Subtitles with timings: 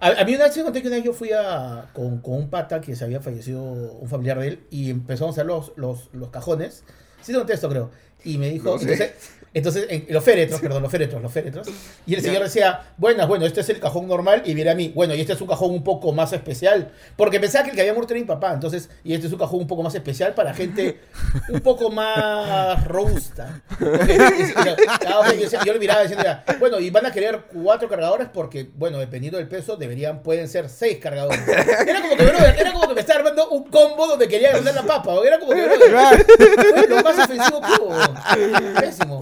[0.00, 2.50] A, a mí una vez conté que una vez yo fui a, con, con un
[2.50, 6.10] pata que se había fallecido un familiar de él y empezamos a hacer los, los,
[6.12, 6.84] los cajones.
[7.22, 7.90] Sí te conté esto, creo.
[8.24, 8.84] Y me dijo, No sé.
[8.84, 9.12] entonces,
[9.58, 11.68] entonces en- los féretros, perdón, los féretros, los féretros.
[12.06, 14.92] Y el señor decía, bueno, bueno, este es el cajón normal y viene a mí,
[14.94, 16.90] bueno, y este es un cajón un poco más especial.
[17.16, 19.38] Porque pensaba que el que había muerto era mi papá, entonces, y este es un
[19.38, 21.00] cajón un poco más especial para gente
[21.48, 23.62] un poco más robusta.
[23.80, 26.24] Yo, yo le miraba diciendo,
[26.58, 30.68] bueno, y van a querer cuatro cargadores porque, bueno, dependiendo del peso, deberían, pueden ser
[30.68, 31.40] seis cargadores.
[31.48, 34.74] Era como que, brother, era como que me estaba armando un combo donde quería ganar
[34.74, 35.14] la papa.
[35.24, 38.80] Era como que, fue lo más ofensivo que hubo.
[38.80, 39.20] Pésimo.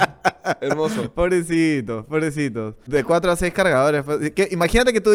[0.61, 1.13] Hermoso.
[1.13, 2.75] Pobrecitos, pobrecitos.
[2.87, 4.03] De 4 a 6 cargadores.
[4.05, 4.49] pues, ¿Qué?
[4.51, 5.11] Imagínate que tú,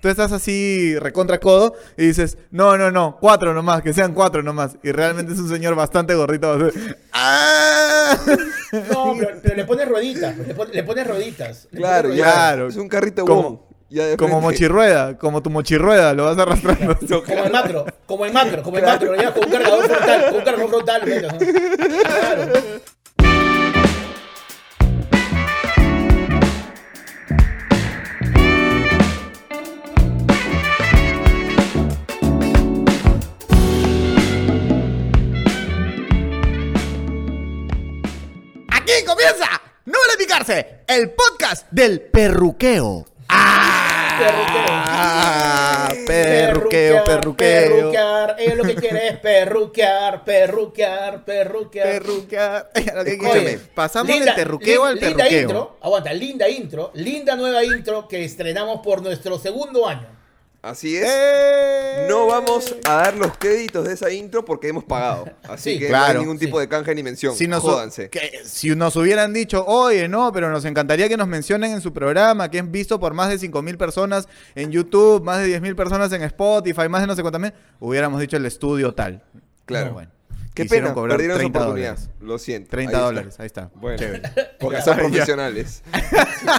[0.00, 4.42] tú estás así recontra codo y dices, no, no, no, 4 nomás, que sean 4
[4.42, 4.76] nomás.
[4.82, 6.58] Y realmente es un señor bastante gorrito.
[7.12, 8.16] ¡Ah!
[8.90, 11.68] No, pero, pero le pones rueditas, le pones, le pones rueditas.
[11.70, 12.24] le Claro, pones ya.
[12.24, 12.44] rueditas.
[12.46, 12.68] Claro.
[12.68, 13.72] Es un carrito Como-.
[13.90, 16.96] Ya Como mochirrueda, como tu mochirrueda, lo vas arrastrando.
[17.26, 20.24] Como el macro, como el macro, como el macro, lo llevas con un cargador frontal,
[20.30, 21.02] con un cargador frontal.
[22.02, 22.52] Claro.
[38.94, 39.46] Aquí comienza
[39.86, 43.06] No vale picarse, el podcast del perruqueo.
[44.94, 47.68] Ah, perruqueo, perruqueo.
[47.76, 51.86] Perruquear, ellos lo que quiere es perruquear, perruquear, perruquear.
[51.88, 52.70] Perruquear.
[53.00, 55.40] Oye, escúchame, pasamos del terruqueo lin- al linda perruqueo.
[55.40, 60.21] intro, aguanta, linda intro, linda nueva intro que estrenamos por nuestro segundo año.
[60.62, 61.04] Así es.
[61.08, 62.06] ¡Eh!
[62.08, 65.28] No vamos a dar los créditos de esa intro porque hemos pagado.
[65.42, 66.60] Así Sí, que no hay ningún tipo sí.
[66.62, 67.34] de canje ni mención.
[67.34, 68.08] Si nos, Jódanse.
[68.10, 71.92] que- si nos hubieran dicho, oye, no, pero nos encantaría que nos mencionen en su
[71.92, 76.12] programa, que es visto por más de 5.000 personas en YouTube, más de 10.000 personas
[76.12, 79.20] en Spotify, más de no sé cuántas mil, hubiéramos dicho el estudio tal.
[79.66, 79.94] Claro.
[79.94, 80.10] Bueno,
[80.54, 81.96] Qué pena, cobrar perdieron su 30 oportunidad.
[81.96, 82.10] dólares.
[82.20, 82.70] Lo siento.
[82.70, 83.04] 30 Ahí está.
[83.06, 83.70] dólares, ahí está.
[83.74, 84.22] Bueno, Chévere.
[84.60, 85.82] porque son profesionales.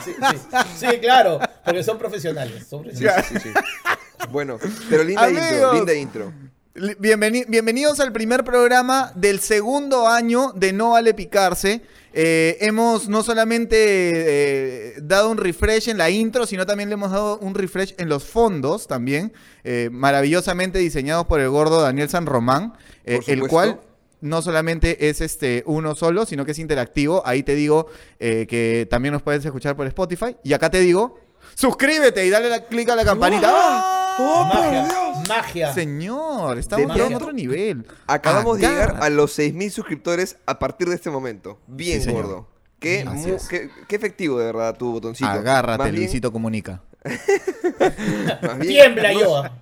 [0.03, 2.65] Sí, sí, sí, claro, porque son profesionales.
[2.67, 3.25] Son profesionales.
[3.27, 3.59] Sí, sí, sí.
[4.31, 4.57] Bueno,
[4.89, 5.75] pero linda intro, Amigos.
[5.75, 6.33] linda intro.
[6.75, 11.81] Li- bienveni- bienvenidos al primer programa del segundo año de No Vale Picarse.
[12.15, 17.11] Eh, hemos no solamente eh, dado un refresh en la intro, sino también le hemos
[17.11, 22.27] dado un refresh en los fondos también, eh, maravillosamente diseñados por el gordo Daniel San
[22.27, 23.81] Román, eh, el cual
[24.21, 27.23] no solamente es este uno solo, sino que es interactivo.
[27.25, 27.87] Ahí te digo
[28.19, 30.37] que también nos puedes escuchar por Spotify.
[30.43, 31.19] Y acá te digo,
[31.55, 33.92] suscríbete y dale la, clic a la campanita.
[34.19, 34.51] ¡Ah!
[34.53, 35.73] magia, magia.
[35.73, 37.85] Señor, estamos ya en otro nivel.
[38.07, 41.59] Acabamos de llegar a los 6.000 suscriptores a partir de este momento.
[41.67, 42.23] Bien, Sí, señor.
[42.23, 42.47] gordo.
[42.79, 43.47] Qué, Así mu- es.
[43.47, 45.29] qué- qué efectivo, de verdad, tu botoncito.
[45.29, 46.81] Agárrate, bien- Luisito Comunica.
[48.59, 49.43] bien, Tiembla no- yo.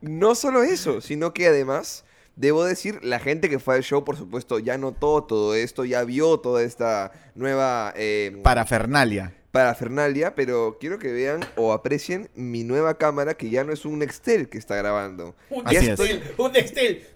[0.00, 2.04] No solo eso, sino que además,
[2.36, 6.04] debo decir, la gente que fue al show, por supuesto, ya notó todo esto, ya
[6.04, 9.34] vio toda esta nueva eh, Parafernalia.
[9.56, 14.00] Parafernalia, pero quiero que vean o aprecien mi nueva cámara, que ya no es un
[14.00, 15.34] Nextel que está grabando.
[15.48, 17.06] Un Ya estoy, un Nextel.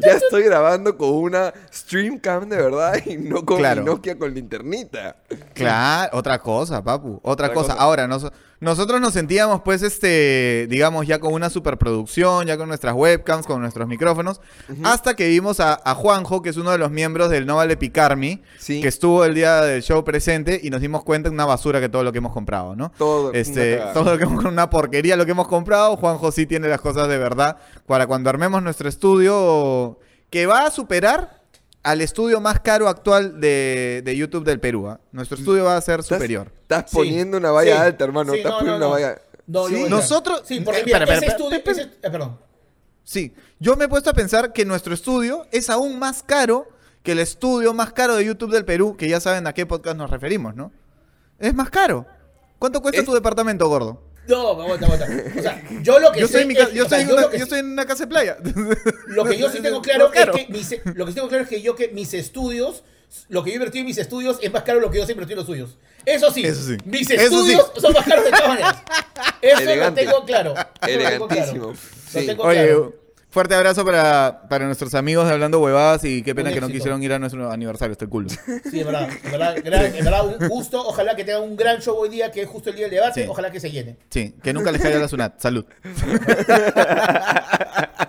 [0.00, 3.82] Ya estoy grabando con una Streamcam de verdad y no con Claro.
[3.82, 5.16] mi Nokia con linternita.
[5.54, 7.20] Claro, otra cosa, papu.
[7.22, 7.72] Otra, Otra cosa.
[7.74, 7.82] cosa.
[7.82, 12.94] Ahora, nos- nosotros nos sentíamos, pues, este, digamos, ya con una superproducción, ya con nuestras
[12.94, 14.40] webcams, con nuestros micrófonos,
[14.84, 17.76] hasta que vimos a, a Juanjo, que es uno de los miembros del No Vale
[17.76, 18.80] Picarme, Sí.
[18.80, 21.88] que estuvo el día del show presente y nos dimos cuenta de una basura que
[21.88, 22.92] todo lo que hemos comprado, ¿no?
[22.96, 25.96] Todo, Este, todo lo que hemos una porquería lo que hemos comprado.
[25.96, 27.56] Juanjo sí tiene las cosas de verdad
[27.88, 31.40] para cuando armemos nuestro estudio que va a superar
[31.82, 34.86] al estudio más caro actual de, de YouTube del Perú.
[34.86, 35.00] ¿ah?
[35.12, 36.52] Nuestro estudio va a ser Estás- superior.
[36.60, 38.32] Estás Sí, poniendo una valla sí, alta, hermano.
[38.34, 39.06] sí, estás no, poniendo no, una no.
[39.08, 39.22] valla.
[39.46, 39.72] No, Sí.
[39.72, 41.56] yo voy a- Nosotros- Sí, porque mira, espera, ese espera, estudio.
[41.56, 41.80] espera.
[41.80, 42.38] ese- eh, perdón.
[43.02, 46.68] Sí, yo me he puesto a pensar que nuestro estudio es aún más caro
[47.02, 49.96] que el estudio más caro de YouTube del Perú, que ya saben a qué podcast
[49.96, 50.70] nos referimos, ¿no?
[51.38, 52.04] Es más caro.
[52.58, 54.02] ¿Cuánto cuesta Es- tu departamento, gordo?
[54.28, 55.08] No, aguanta, aguanta.
[55.38, 57.02] O sea, yo lo que Yo sé estoy, en mi es- yo o sea, estoy
[57.02, 58.36] en yo una- que yo estoy en una casa de playa.
[59.08, 60.34] Lo que yo sí tengo claro caro.
[60.36, 62.84] es que mis, lo que sí tengo claro es que yo que mis estudios,
[63.28, 65.32] lo que yo invertí en mis estudios es más caro de lo que yo invertí
[65.32, 65.76] en los suyos.
[66.06, 66.76] Eso sí, Eso sí.
[66.84, 68.76] mis Eso estudios son más caros de todas maneras.
[69.40, 70.04] Eso Elegante.
[70.04, 70.54] lo tengo claro.
[70.54, 71.42] Eso lo tengo claro.
[71.42, 71.66] Elegantísimo.
[71.66, 72.26] Lo Sí.
[72.26, 72.94] tengo Oye, claro.
[73.32, 77.02] Fuerte abrazo para, para nuestros amigos de Hablando Huevadas y qué pena que no quisieron
[77.02, 78.28] ir a nuestro aniversario, estoy culo.
[78.28, 79.56] Sí, en verdad, en verdad,
[79.96, 80.80] en verdad, un gusto.
[80.86, 83.22] Ojalá que tengan un gran show hoy día, que es justo el día del debate.
[83.24, 83.28] Sí.
[83.28, 83.96] Ojalá que se llene.
[84.10, 85.40] Sí, que nunca les caiga la sunat.
[85.40, 85.64] Salud.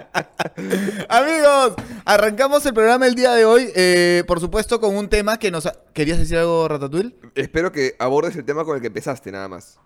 [1.09, 1.73] Amigos,
[2.05, 5.65] arrancamos el programa el día de hoy, eh, por supuesto con un tema que nos...
[5.65, 7.15] ha- ¿Querías decir algo, Ratatouille?
[7.35, 9.79] Espero que abordes el tema con el que empezaste, nada más.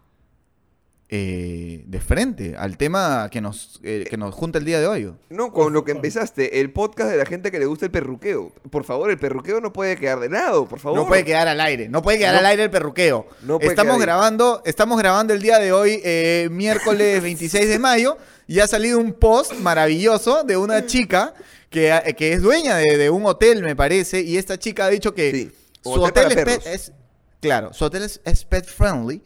[1.10, 5.14] Eh, de frente al tema que nos, eh, que nos junta el día de hoy.
[5.30, 8.52] No, con lo que empezaste, el podcast de la gente que le gusta el perruqueo.
[8.70, 11.00] Por favor, el perruqueo no puede quedar de lado, por favor.
[11.00, 12.40] No puede quedar al aire, no puede quedar No.
[12.40, 13.26] al aire el perruqueo.
[13.44, 18.18] No puede estamos grabando, estamos grabando el día de hoy, eh, miércoles 26 de mayo,
[18.46, 21.34] y ha salido un post maravilloso de una chica
[21.70, 24.90] que, eh, que es dueña de, de un hotel, me parece, y esta chica ha
[24.90, 25.52] dicho que Sí,
[25.84, 26.92] su hotel es, pet- es-
[27.40, 29.22] claro, su hotel es, es pet friendly,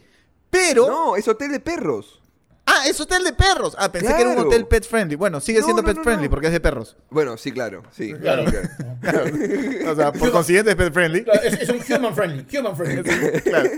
[0.51, 2.21] pero No, es hotel de perros.
[2.67, 3.75] ah, es hotel de perros.
[3.79, 4.49] Ah, pensé que era un Claro.
[4.49, 5.15] hotel pet friendly.
[5.15, 6.29] Bueno, sigue No, siendo no, pet no, friendly no.
[6.29, 6.95] porque es de perros.
[7.09, 8.13] Bueno, sí, claro, sí.
[8.13, 8.45] Claro.
[9.01, 9.23] claro.
[9.91, 11.23] o sea, por consiguiente es pet friendly.
[11.23, 12.45] Claro, Es, es un human friendly.
[12.57, 13.09] Human friendly.
[13.41, 13.69] Claro.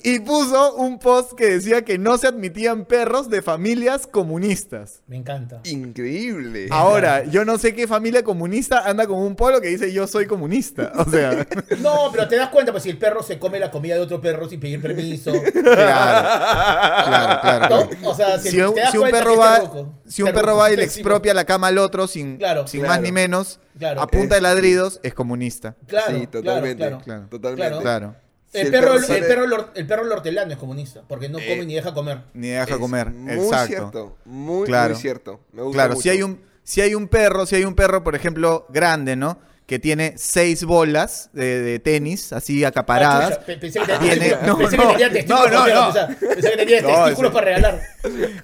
[0.00, 5.02] Y puso un post que decía que no se admitían perros de familias comunistas.
[5.08, 5.60] Me encanta.
[5.64, 6.68] Increíble.
[6.70, 10.26] Ahora, yo no sé qué familia comunista anda con un polo que dice yo soy
[10.26, 10.92] comunista.
[10.94, 11.44] O sea,
[11.80, 14.20] No, pero te das cuenta, pues si el perro se come la comida de otro
[14.20, 15.32] perro sin pedir permiso.
[15.52, 17.88] claro, claro, claro.
[18.00, 18.10] ¿no?
[18.10, 20.28] O sea, si, Si un, te das si un cuenta perro va, este si un
[20.28, 22.94] este perro ruco va y le expropia la cama al otro sin, Claro, sin claro.
[22.94, 24.00] más ni menos, Claro.
[24.00, 25.74] a punta de ladridos, es comunista.
[25.88, 26.76] Claro, sí, totalmente.
[26.86, 27.28] Claro, claro.
[27.28, 27.28] Claro.
[27.30, 27.80] Totalmente.
[27.82, 28.27] Claro.
[28.50, 31.66] Si El, perro, el, sale- perro, el perro hortelano es comunista, porque no come Eh,
[31.66, 32.22] ni deja comer.
[32.32, 33.10] Ni deja Es comer.
[33.10, 33.66] Muy Exacto.
[33.66, 34.16] cierto.
[34.24, 34.94] Muy, Claro.
[34.94, 35.40] muy cierto.
[35.52, 36.02] Me gusta Claro, mucho.
[36.02, 39.38] si hay un si hay un perro, si hay un perro, por ejemplo, grande, ¿no?
[39.66, 43.38] Que tiene seis bolas de, de tenis, así Ah, acaparadas.
[43.38, 44.94] pe- pensé que tenía, no, no, testículos.
[45.28, 45.92] no, no, no.
[46.18, 47.80] pensé que tenía No, testículos para regalar.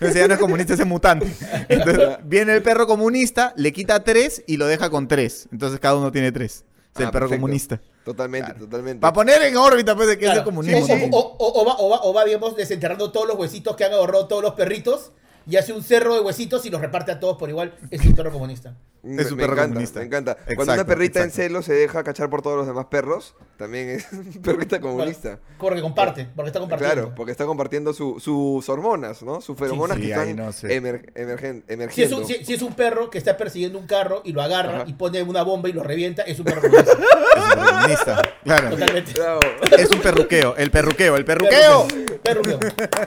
[0.00, 1.26] Ese ya no es comunista, ese es mutante.
[1.68, 5.48] Entonces, viene el perro comunista, le quita tres y lo deja con tres.
[5.52, 6.64] Entonces cada uno tiene tres.
[6.94, 7.40] Es el Ah, perro perfecto.
[7.42, 7.80] comunista.
[8.04, 8.64] Totalmente, Claro.
[8.66, 9.00] totalmente.
[9.00, 10.40] Para poner en órbita, pues, de que es Claro.
[10.40, 10.78] el comunismo.
[11.10, 13.74] O, o- o- o- o va, o va- o va, digamos, desenterrando todos los huesitos
[13.74, 15.10] que han ahorrado todos los perritos
[15.46, 17.74] y hace un cerro de huesitos y los reparte a todos por igual.
[17.90, 18.76] Es un perro comunista.
[19.06, 20.00] Es un me perro encanta, comunista.
[20.00, 20.36] Me encanta.
[20.56, 24.06] Cuando una perrita en celo se deja cachar por todos los demás perros, también es
[24.42, 25.38] perrita comunista.
[25.58, 26.94] Porque comparte, porque está compartiendo.
[26.94, 29.40] Claro, porque está compartiendo su- sus hormonas, ¿no?
[29.42, 30.80] Sus feromonas sí, que están no sé.
[30.80, 32.16] emer- emergen- Si es, emergiendo.
[32.18, 34.84] un, si- si es un perro que está persiguiendo un carro y lo agarra Ajá.
[34.86, 36.92] y pone una bomba y lo revienta, es un perro comunista.
[37.34, 38.22] Es un perro comunista.
[38.44, 38.70] Claro.
[38.70, 39.12] Totalmente.
[39.12, 39.40] Bravo,
[39.76, 40.56] Es un perruqueo.
[40.56, 41.16] El perruqueo.
[41.16, 41.86] El perruqueo.
[42.22, 42.58] Perruqueo.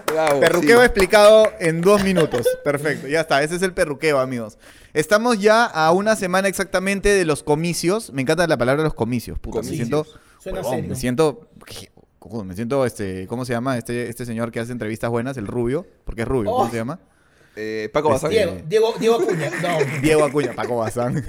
[0.06, 0.86] bravo, Perruqueo sí.
[0.86, 2.48] explicado en dos minutos.
[2.64, 3.42] Perfecto, ya está.
[3.42, 4.58] Ese es el perruqueo, amigos.
[4.98, 8.12] Estamos ya a una semana exactamente de los comicios.
[8.14, 9.60] Me encanta la palabra los comicios, puta.
[9.62, 10.08] Me siento.
[10.42, 10.90] Suena huevón, serio.
[10.90, 11.48] me siento.
[12.44, 13.78] Me siento, este, ¿cómo se llama?
[13.78, 16.70] Este, este señor que hace entrevistas buenas, el rubio, porque es rubio, ¿cómo Oh.
[16.70, 17.00] se llama?
[17.56, 18.32] Eh, Paco Bazán.
[18.32, 19.52] Diego, Diego, Diego Acuña.
[19.62, 19.78] No.
[20.02, 21.24] Diego Acuña, Paco Bazán.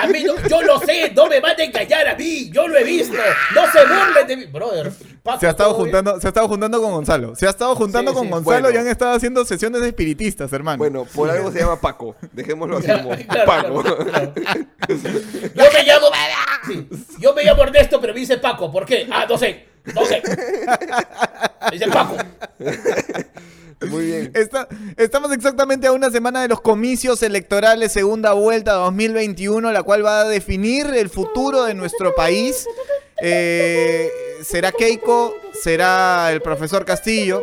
[0.00, 2.76] A mí no, yo lo sé, no me van a engañar a mí, yo lo
[2.78, 3.16] he visto,
[3.54, 4.44] no se burlen de mí.
[4.46, 4.92] Brother,
[5.28, 5.80] Paco, Se ha estado bien.
[5.82, 7.36] juntando, se ha estado juntando con Gonzalo.
[7.36, 8.30] Se ha estado juntando Sí, con sí.
[8.32, 8.70] Gonzalo Bueno.
[8.70, 10.78] y han estado haciendo sesiones espiritistas, hermano.
[10.78, 12.16] Bueno, por algo se llama Paco.
[12.32, 13.82] Dejémoslo así Claro, como claro, Paco.
[13.82, 14.32] claro, claro.
[15.54, 16.06] Yo me llamo.
[16.66, 16.88] Sí,
[17.18, 18.70] yo me llamo Ernesto, pero me dice Paco.
[18.72, 19.06] ¿Por qué?
[19.10, 19.66] Ah, no sé.
[19.94, 20.22] No sé.
[20.24, 22.16] Me dice Paco.
[23.88, 24.32] Muy bien.
[24.34, 24.66] Está-
[24.96, 30.22] estamos exactamente a una semana de los comicios electorales segunda vuelta 2021, la cual va
[30.22, 32.66] a definir el futuro de nuestro país.
[33.22, 34.10] Eh,
[34.42, 35.34] ¿Será Keiko?
[35.52, 37.42] ¿Será el profesor Castillo?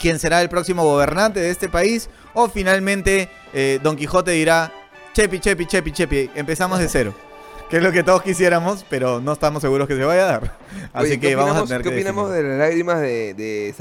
[0.00, 2.08] ¿Quién será el próximo gobernante de este país?
[2.34, 4.72] ¿O finalmente eh, Don Quijote dirá,
[5.12, 7.14] Chepi, Chepi, Chepi, Chepi, empezamos de cero?
[7.70, 10.58] Que es lo que todos quisiéramos, pero no estamos seguros que se vaya a dar.
[10.92, 12.50] Así Oye, que ¿qué vamos a opinamos- tener ¿Qué que opinamos definir.
[12.50, 13.74] de las lágrimas de, de?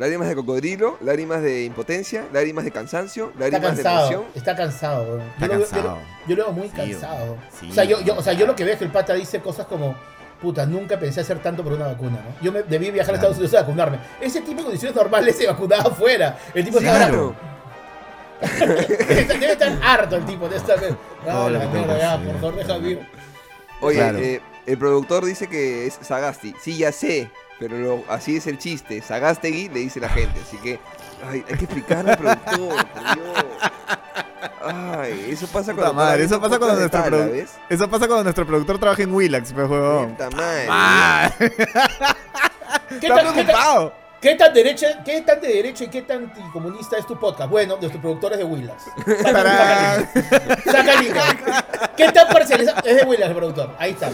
[0.00, 3.98] Lágrimas de cocodrilo, lágrimas de impotencia, lágrimas de cansancio, Está lágrimas de cansado.
[4.10, 4.24] emoción.
[4.34, 5.20] Está cansado.
[5.20, 5.96] Está yo, Lo, veo- yo, cansado.
[5.96, 7.36] lo- yo lo veo muy Sí, cansado.
[7.60, 8.18] sí, o, sea, yo, yo- weón.
[8.18, 9.94] o sea, yo lo que veo es que el pata dice cosas como.
[10.40, 12.42] Puta, nunca pensé hacer tanto por una vacuna, ¿no?
[12.42, 13.16] Yo me, debí viajar a.
[13.18, 13.98] Estados Unidos a vacunarme.
[14.22, 16.38] Ese tipo de condiciones normales se vacunaba afuera.
[16.54, 17.34] El tipo estaba Claro.
[18.40, 20.92] debe, estar, debe estar harto el tipo de esta vez.
[21.26, 23.00] No, Ah, lo la mierda, ya, por favor, déjame ir.
[23.82, 24.18] Oye, Claro.
[24.18, 26.54] eh, el productor dice que es Sagasti.
[26.62, 27.30] Sí, ya sé,
[27.60, 29.00] pero lo- así es el chiste.
[29.02, 30.80] Sagástegui le dice la gente, así que
[31.24, 33.44] ay, hay que explicarle al productor, por Dios.
[34.62, 37.30] Ay, eso pasa cuando madre, eso pasa cuando nuestro,
[37.68, 40.66] eso pasa cuando nuestro productor trabaja en Willax, pues, madre.
[40.70, 43.92] Ah, ¿Qué tan, qué, tan, preocupado.
[44.20, 47.50] qué tan derecha, ¿Qué tan de derecha y qué tan anticomunista es tu podcast?
[47.50, 48.82] Bueno, nuestro productor es de Willax.
[50.64, 51.90] Saca.
[51.96, 52.80] ¿Qué tan parcializado?
[52.84, 53.74] Es de Willax el productor.
[53.78, 54.10] Ahí está.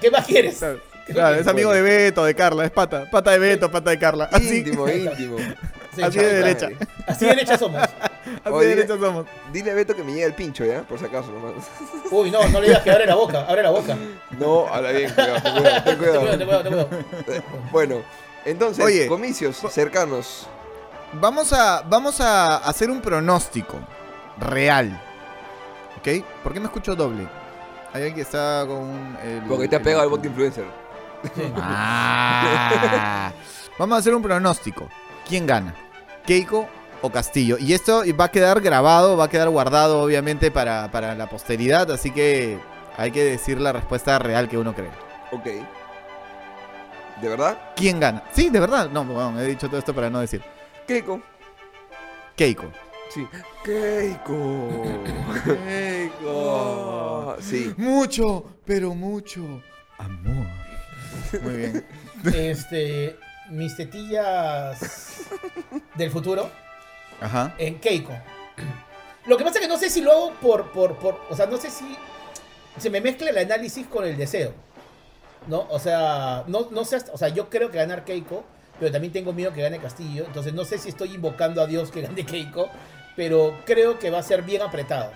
[0.00, 0.60] ¿Qué más quieres?
[1.12, 3.04] Claro, es amigo de Beto, de Carla, es pata.
[3.10, 4.28] Pata de Beto, pata de Carla.
[4.32, 5.36] Así, Íntimo, íntimo.
[5.94, 6.26] Sí, así chao.
[6.26, 6.68] de derecha.
[7.06, 7.82] Así de derecha somos.
[8.44, 9.26] Así Oye, de derecha somos.
[9.52, 10.80] Dile a Beto que me llegue el pincho, ¿ya?
[10.84, 11.52] Por si acaso, nomás.
[12.10, 13.44] Uy, no, no le digas que abre la boca.
[13.46, 13.94] Abre la boca.
[14.38, 16.38] No, habla bien, cuidado, ten cuidado, Te cuidado.
[16.38, 17.42] te cuido, te cuido.
[17.70, 17.96] Bueno,
[18.46, 20.48] entonces, Oye, comicios cercanos.
[21.12, 23.78] Vamos a, vamos a hacer un pronóstico
[24.38, 24.98] real.
[25.98, 26.24] ¿Ok?
[26.42, 27.28] ¿Por qué me escucho doble?
[27.92, 29.42] Hay alguien que está con el...
[29.46, 30.64] Porque te ha el- pegado el voto influencer.
[31.56, 33.32] Ah.
[33.78, 34.88] Vamos a hacer un pronóstico.
[35.28, 35.74] ¿Quién gana?
[36.26, 36.68] ¿Keiko
[37.00, 37.56] o Castillo?
[37.58, 41.90] Y esto va a quedar grabado, va a quedar guardado obviamente para, para la posteridad,
[41.90, 42.58] así que
[42.96, 44.90] hay que decir la respuesta real que uno cree.
[45.32, 45.46] Ok.
[47.20, 47.58] ¿De verdad?
[47.76, 48.22] ¿Quién gana?
[48.32, 48.90] Sí, de verdad.
[48.90, 50.42] No, bueno, he dicho todo esto para no decir.
[50.86, 51.22] Keiko.
[52.36, 52.64] Keiko.
[53.10, 53.26] Sí.
[53.64, 54.82] Keiko.
[55.44, 57.36] Keiko.
[57.40, 57.74] Sí.
[57.78, 59.40] Mucho, pero mucho
[59.98, 60.46] amor.
[61.40, 61.84] Muy bien.
[62.34, 63.16] Este,
[63.50, 65.22] mis tetillas
[65.96, 66.48] del futuro
[67.20, 67.54] Ajá.
[67.58, 68.12] en Keiko.
[69.26, 71.46] Lo que pasa es que no sé si lo hago por, por, por, o sea,
[71.46, 71.96] no sé si
[72.78, 74.52] se me mezcla el análisis con el deseo.
[75.48, 75.66] ¿No?
[75.70, 78.44] O sea, no, no sé, hasta- o sea, yo creo que ganar Keiko,
[78.78, 81.90] pero también tengo miedo que gane Castillo, entonces no sé si estoy invocando a Dios
[81.90, 82.68] que gane Keiko,
[83.16, 85.10] pero creo que va a ser bien apretado.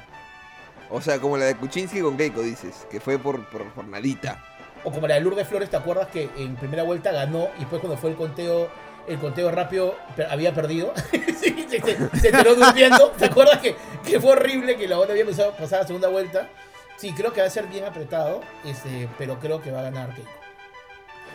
[0.91, 2.87] O sea, como la de Kuczynski con Keiko, dices.
[2.91, 4.43] Que fue por, por, por nadita.
[4.87, 7.81] O como la de Lourdes Flores, ¿te acuerdas que en primera vuelta ganó y después
[7.81, 8.69] cuando fue el conteo,
[9.09, 9.97] el conteo rápido
[10.31, 10.93] había perdido?
[11.37, 13.13] Sí, se, se- se enteró durmiendo.
[13.19, 15.87] ¿Te acuerdas que, que fue horrible que la otra había empezado a pasar a la
[15.87, 16.49] segunda vuelta?
[16.97, 20.15] Sí, creo que va a ser bien apretado, este, pero creo que va a ganar
[20.15, 20.31] Keiko.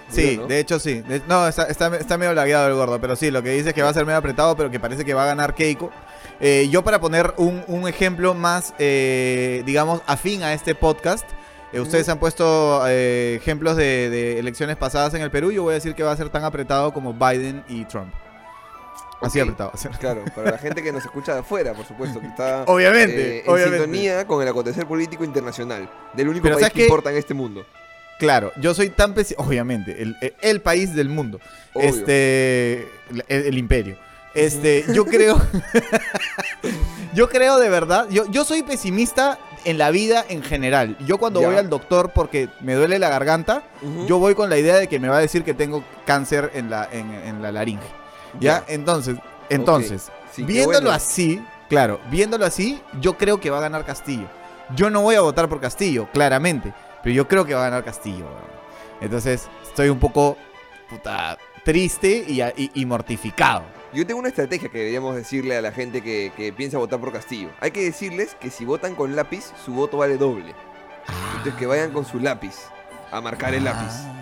[0.09, 1.01] Sí, de hecho sí.
[1.01, 3.75] De- no, está, está, está medio lagueado el gordo, pero sí, lo que dice es
[3.75, 5.91] que va a ser medio apretado, pero que parece que va a ganar Keiko.
[6.41, 11.25] Eh, yo para poner un, un ejemplo más, eh, digamos, afín a este podcast,
[11.79, 15.75] ustedes han puesto eh, ejemplos de, de elecciones pasadas en el Perú, yo voy a
[15.75, 18.13] decir que va a ser tan apretado como Biden y Trump.
[19.21, 19.43] Así Ok.
[19.49, 19.71] apretado.
[19.73, 19.87] así.
[19.99, 23.43] Claro, para la gente que nos escucha de afuera, por supuesto, que está Obviamente, eh,
[23.45, 23.77] en obviamente.
[23.83, 27.33] sintonía con el acontecer político internacional, del único Pero país ¿sabes que importa en este
[27.35, 27.65] mundo.
[28.19, 31.39] Claro, yo soy tan pesimista, obviamente, el, el- el país del mundo.
[31.73, 31.87] Obvio.
[31.89, 32.81] Este.
[33.09, 33.95] El, el imperio.
[34.33, 35.41] Este, yo creo.
[37.13, 38.07] yo creo de verdad.
[38.09, 40.97] Yo, yo soy pesimista en la vida en general.
[41.05, 41.47] Yo cuando Ya.
[41.47, 43.63] voy al doctor porque me duele la garganta,
[44.07, 46.69] yo voy con la idea de que me va a decir que tengo cáncer en
[46.69, 47.85] la, en, en la laringe.
[48.39, 48.63] ¿Ya?
[48.67, 49.17] Entonces,
[49.49, 50.91] entonces, Sí, viéndolo bueno.
[50.91, 54.27] así, claro, viéndolo así, yo creo que va a ganar Castillo.
[54.75, 56.73] Yo no voy a votar por Castillo, claramente,
[57.03, 58.25] pero yo creo que va a ganar Castillo.
[59.01, 60.37] Entonces, estoy un poco
[60.89, 63.63] puta, triste y, y- y mortificado.
[63.93, 67.11] Yo tengo una estrategia que deberíamos decirle a la gente que, que piensa votar por
[67.11, 67.49] Castillo.
[67.59, 70.55] Hay que decirles que si votan con lápiz, su voto vale doble.
[71.37, 72.55] Entonces que vayan con su lápiz
[73.11, 73.91] a marcar el lápiz.
[73.91, 74.17] Ah,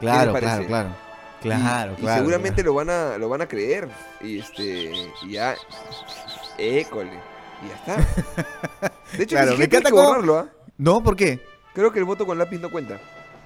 [0.00, 0.88] Claro, les claro, claro.
[0.88, 1.06] Y-
[1.48, 2.18] Claro, y, claro.
[2.18, 3.88] seguramente lo van a lo van a creer.
[4.20, 4.90] Y este.
[5.22, 5.54] Y ya.
[6.58, 7.12] École.
[7.62, 8.92] Y ya está.
[9.16, 10.48] De hecho, Claro, ni me encanta borrarlo, ¿ah?
[10.78, 11.40] No, ¿por qué?
[11.74, 12.98] Creo que el voto con lápiz no cuenta.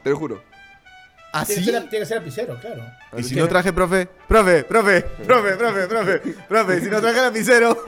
[0.02, 0.42] Te lo juro.
[1.32, 2.82] ¿Ah, Tiene, que ser, tiene que ser lapicero, claro.
[3.16, 6.18] Y si no traje, profe, profe, profe, profe, profe, profe,
[6.48, 7.84] profe, si no traje lapicero.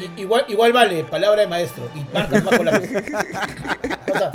[0.00, 1.90] I- igual, igual vale, palabra de maestro.
[1.94, 4.32] Y marcas más con la O sea,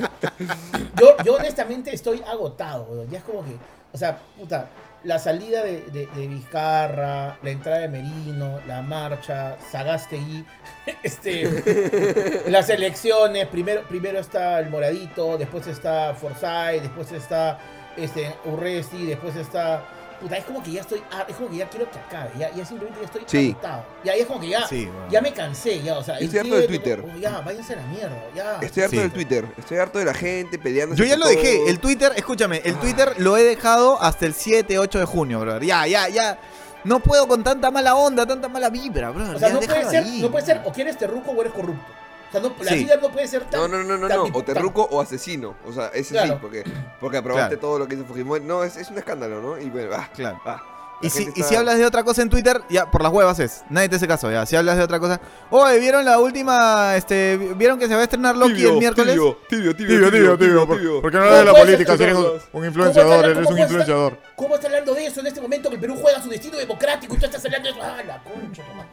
[1.00, 3.10] yo, yo honestamente estoy agotado, weón.
[3.10, 3.52] Ya es como que,
[3.92, 4.68] o sea, puta,
[5.04, 10.46] la salida de, de, de Vizcarra, la entrada de Merino, la marcha, Sagastegui,
[11.04, 17.60] este, las elecciones, primero, primero está el Moradito, después está Forsyth, después está
[17.98, 19.84] este, Urresti, después está...
[20.20, 22.50] Puta, es como que ya estoy, ah, es como que ya quiero que acabe, ya,
[22.52, 23.56] ya simplemente ya estoy Sí.
[23.62, 25.12] Ya, ya es como que ya, Sí, bueno.
[25.12, 27.04] ya me cansé, ya, o sea, estoy harto de Twitter.
[27.06, 28.58] oh, ya, váyanse a la mierda, ya.
[28.64, 29.02] Estoy harto Sí.
[29.04, 29.46] del Twitter.
[29.60, 30.96] Estoy harto de la gente peleando.
[30.96, 31.70] Yo ya lo dejé.
[31.70, 35.64] El Twitter, escúchame, el Twitter lo he dejado hasta el 7, 8 de junio, brother.
[35.64, 36.40] Ya, ya, ya.
[36.84, 39.36] No puedo con tanta mala onda, tanta mala vibra, brother.
[39.36, 40.20] O sea, Ya, no puede ser, ahí.
[40.24, 41.94] no puede ser, o que eres terruco o eres corrupto.
[42.28, 42.78] O sea, no, la Sí.
[42.84, 43.62] vida no puede ser tan...
[43.62, 44.24] No, no, no, no, tan no.
[44.26, 45.56] O tan- terruco o asesino.
[45.66, 46.40] O sea, ese sí, Claro.
[46.42, 46.64] porque,
[47.00, 47.62] porque aprobaste Claro.
[47.62, 48.44] todo lo que hizo Fujimori.
[48.44, 49.58] No, es, es un escándalo, ¿no?
[49.58, 50.40] Y bueno, ah, Claro.
[50.46, 50.62] ah,
[51.02, 53.38] la Y si, y si hablas de otra cosa en Twitter, ya, por las huevas
[53.40, 53.62] es.
[53.70, 54.48] Nadie te hace caso, ya.
[54.48, 55.22] Si hablas de otra cosa.
[55.52, 59.14] Oye, ¿vieron la última, este, vieron que se va a estrenar Loki Tibio, el miércoles?
[59.14, 60.68] Tibio, tibio, tibio, Tibio, tibio, tibio.
[60.68, 61.02] ¿Por, tibio.
[61.02, 63.16] por qué no ¿Cómo hablas de la política si eres un, todos- un ¿Cómo influenciador?
[63.26, 64.18] está- Eres un influenciador.
[64.36, 67.14] ¿Cómo está hablando de eso en este momento que el Perú juega su destino democrático
[67.14, 67.84] y tú estás hablando de eso?
[67.84, 68.86] ¡Ah, la concha, toma!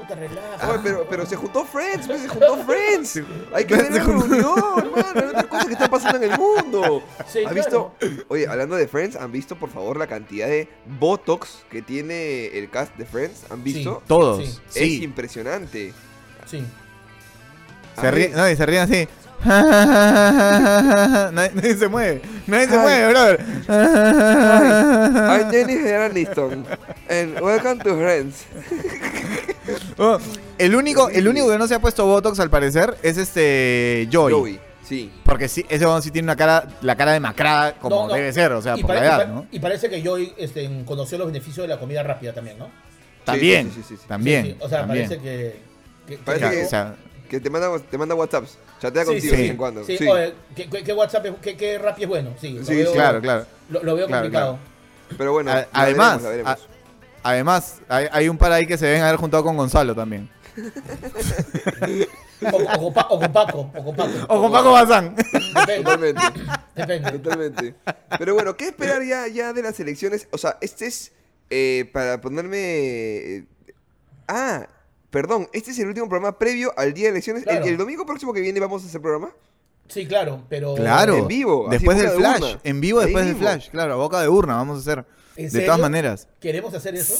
[0.00, 0.70] Puta, relaja.
[0.70, 3.20] Oye, pero, pero se juntó Friends, pues, se juntó Friends.
[3.54, 5.06] Hay que ver la reunión, hermano.
[5.14, 7.02] Hay otras cosas que están pasando en el mundo.
[7.26, 7.92] Sí, ¿Has claro.
[8.00, 8.24] visto?
[8.28, 12.70] Oye, hablando de Friends, ¿han visto por favor la cantidad de Botox que tiene el
[12.70, 13.44] cast de Friends?
[13.50, 14.02] ¿Han visto?
[14.06, 14.44] Todos.
[14.44, 14.58] Sí.
[14.68, 15.04] Es Sí.
[15.04, 15.92] impresionante.
[16.46, 16.64] Sí.
[18.00, 19.08] Se ríen, no, y se ríen así.
[19.44, 22.20] nadie, nadie se mueve.
[22.46, 23.40] Nadie se mueve, brother.
[23.68, 26.66] I'm Jennifer Aniston.
[27.08, 28.44] And welcome to Friends.
[30.02, 30.18] Oh,
[30.56, 34.34] el único, el único que no se ha puesto Botox al parecer es este Joey.
[34.34, 34.60] Joey.
[34.82, 35.12] Sí.
[35.24, 38.14] Porque sí, ese hombre sí tiene una cara, la cara demacrada como No, no.
[38.14, 39.46] debe ser, o sea, y, por la edad, ¿no?
[39.52, 42.68] y parece que Joy este, conoció los beneficios de la comida rápida también, ¿no?
[43.24, 44.08] También, sí, sí, sí, sí.
[44.08, 44.44] también.
[44.46, 45.06] Sí, sí, O sea, también.
[45.06, 45.60] parece que...
[46.06, 46.96] que- que- Parece que- o sea,
[47.28, 48.58] Que te manda, te manda WhatsApps.
[48.80, 49.84] Chatea Sí, contigo de sí, vez en cuando.
[49.84, 50.08] Sí, Sí.
[50.08, 52.30] oye, ¿qué, qué- WhatsApp es, qué, qué Rappi es bueno?
[52.40, 53.46] Sí, lo veo, Claro, claro.
[53.68, 54.58] Lo, lo veo Claro, complicado.
[55.16, 56.69] Pero bueno, A- la además, veremos, la veremos.
[57.22, 60.28] Además hay, hay un par ahí que se deben haber juntado con Gonzalo también.
[62.42, 64.10] O, o con Pa- o con Paco, o con Paco.
[64.28, 65.14] O con Paco Bazán.
[65.14, 66.22] Depende, Totalmente.
[66.74, 67.18] depende.
[67.18, 67.74] Totalmente.
[68.18, 70.26] Pero bueno, ¿qué esperar ya, ya de las elecciones?
[70.32, 71.12] O sea, este es
[71.50, 72.56] eh, para ponerme...
[72.58, 73.44] eh,
[74.26, 74.66] Ah,
[75.10, 77.42] perdón, este es el último programa previo al día de elecciones.
[77.42, 77.66] ¿El, Claro.
[77.66, 79.32] el domingo próximo que viene vamos a hacer programa?
[79.88, 80.76] Sí, claro, pero...
[80.76, 81.16] Claro.
[81.18, 82.56] En vivo, Después del de flash.
[82.64, 83.68] En vivo después del flash.
[83.68, 85.04] Claro, a boca de urna vamos a hacer.
[85.40, 85.66] ¿En De serio?
[85.66, 86.28] todas maneras.
[86.40, 87.14] ¿Queremos hacer eso?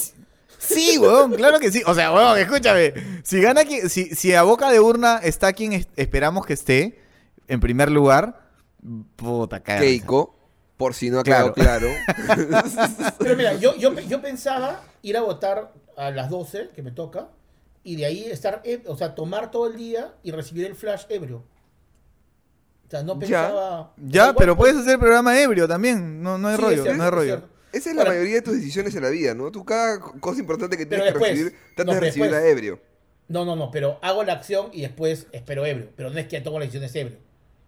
[0.59, 1.81] Sí, weón, claro que sí.
[1.87, 2.93] O sea, weón, escúchame.
[3.23, 6.99] Si gana qui- si, si a boca de urna está quien es- esperamos que esté,
[7.47, 8.49] en primer lugar,
[9.15, 9.81] puta cara.
[9.81, 10.35] Keiko,
[10.77, 11.53] por si no ha Claro.
[11.53, 13.13] quedado claro.
[13.19, 17.29] Pero mira, yo, yo, yo pensaba ir a votar a las 12, que me toca,
[17.83, 21.05] y de ahí estar, eh, o sea, tomar todo el día y recibir el flash
[21.09, 21.43] ebrio.
[22.87, 23.19] O sea, no Ya.
[23.19, 23.93] pensaba...
[23.97, 26.21] Ya, Igual, pero pues, puedes hacer programa ebrio también.
[26.21, 27.25] No, no hay sí, rollo, es cierto, no hay es rollo.
[27.37, 27.49] cierto.
[27.73, 29.51] Esa es la Ahora- mayoría de tus decisiones en la vida, ¿no?
[29.51, 32.51] Tú cada cosa importante que tienes que recibir, tratas no, de recibirla después.
[32.57, 32.79] ebrio.
[33.27, 35.89] No, no, no, pero hago la acción y después espero ebrio.
[35.95, 37.17] Pero no es que tomo la decisión de ebrio.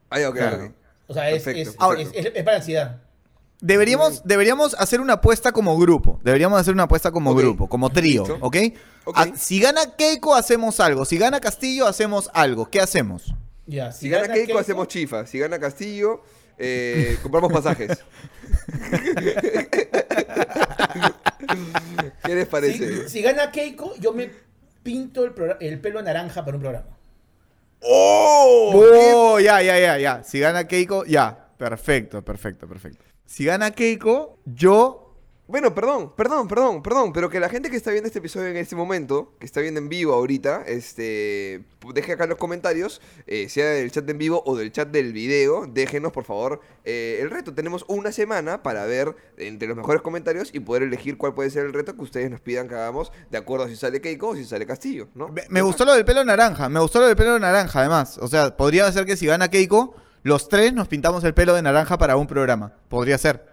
[0.10, 0.74] Ah, ya, ok, Claro.
[1.08, 3.02] O sea, es, Perfecto, es, Ahora- es, es- es para ansiedad.
[3.62, 6.20] Deberíamos, deberíamos hacer una apuesta como grupo.
[6.24, 8.24] Deberíamos hacer una apuesta como grupo, como trío.
[8.42, 8.58] ¿ok?
[9.06, 9.16] Ok.
[9.18, 11.06] Ah, si gana Keiko, hacemos algo.
[11.06, 12.70] Si gana Castillo, hacemos algo.
[12.70, 13.34] ¿Qué hacemos?
[13.66, 15.26] Ya, Si, gana Keiko, hacemos chifa.
[15.26, 16.22] Si gana Castillo,
[16.64, 18.04] eh, compramos pasajes.
[22.26, 23.04] ¿Qué les parece?
[23.04, 24.30] Si, si gana Keiko, yo me
[24.82, 26.98] pinto el, el pelo naranja para un programa.
[27.82, 28.72] ¡Oh!
[28.74, 30.24] Oh, ya, ya, ya, ya.
[30.24, 31.50] Si gana Keiko, ya.
[31.58, 33.04] Perfecto, perfecto, perfecto.
[33.26, 35.03] Si gana Keiko, yo.
[35.46, 38.56] Bueno, perdón, perdón, perdón, perdón, pero que la gente que está viendo este episodio en
[38.56, 43.50] este momento, que está viendo en vivo ahorita, este, deje acá en los comentarios, eh,
[43.50, 47.30] sea del chat en vivo o del chat del video, déjenos por favor eh, el
[47.30, 47.54] reto.
[47.54, 51.66] Tenemos una semana para ver entre los mejores comentarios y poder elegir cuál puede ser
[51.66, 54.36] el reto que ustedes nos pidan que hagamos de acuerdo a si sale Keiko o
[54.36, 55.28] si sale Castillo, ¿no?
[55.28, 56.70] Me, me gustó lo del pelo naranja.
[56.70, 58.18] Me gustó lo del pelo naranja, además.
[58.20, 61.62] O sea, podría ser que si gana Keiko, los tres nos pintamos el pelo de
[61.62, 62.78] naranja para un programa.
[62.88, 63.53] Podría ser.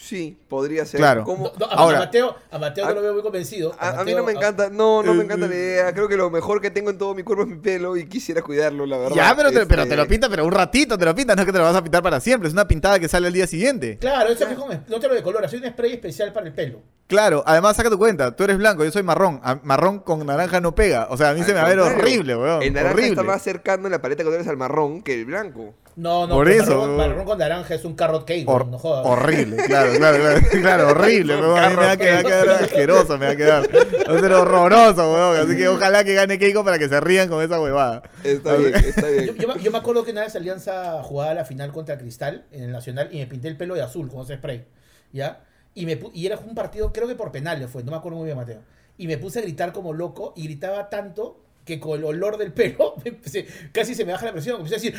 [0.00, 1.00] Sí, podría ser.
[1.00, 1.24] Claro.
[1.24, 1.50] ¿Cómo?
[1.58, 3.74] No, no, a, Ahora- a Mateo, a Mateo a- no lo veo muy convencido.
[3.80, 5.92] A, a mí Mateo- no me encanta, no, no me Eh, encanta la idea.
[5.92, 8.40] Creo que lo mejor que tengo en todo mi cuerpo es mi pelo y quisiera
[8.40, 9.16] cuidarlo, la verdad.
[9.16, 11.34] Ya, pero te, pero te Este, lo pintas, pero un ratito te lo pintas.
[11.36, 12.46] No es que te lo vas a pintar para siempre.
[12.46, 13.98] Es una pintada que sale al día siguiente.
[13.98, 16.78] Claro, eso es como, no te lo decolora, soy un spray especial para el pelo.
[17.08, 18.36] Claro, además saca tu cuenta.
[18.36, 19.40] Tú eres blanco, yo soy marrón.
[19.42, 21.08] A- marrón con naranja no pega.
[21.10, 22.62] O sea, a mí se me va a ver horrible, weón.
[22.62, 23.10] El naranja horrible.
[23.10, 25.74] está más cercano en la paleta que eres al marrón que el blanco.
[25.98, 29.04] No, no, Por eso, marrón, marrón con naranja es un carrot cake, Hor- no jodas.
[29.04, 31.58] horrible, claro, claro, claro, claro, horrible, weón.
[31.58, 33.68] A mí me va a quedar, asqueroso, me va a quedar.
[34.08, 35.36] Va a ser horroroso, weón.
[35.44, 38.02] Así que ojalá que gane Keiko para que se rían con esa huevada.
[38.22, 39.34] Está bien, está bien.
[39.36, 42.62] yo me- yo me acuerdo que una vez Alianza jugaba la final contra Cristal en
[42.62, 44.66] el Nacional y me pinté el pelo de azul con ese spray,
[45.12, 45.40] ¿ya?
[45.74, 48.18] Y, me, pu- y era un partido, creo que por penales fue, no me acuerdo
[48.18, 48.60] muy bien, Mateo.
[48.98, 52.50] Y me puse a gritar como loco y gritaba tanto que con el olor del
[52.52, 52.94] pelo
[53.72, 54.56] casi se me baja la presión.
[54.56, 54.94] Empecé a decir...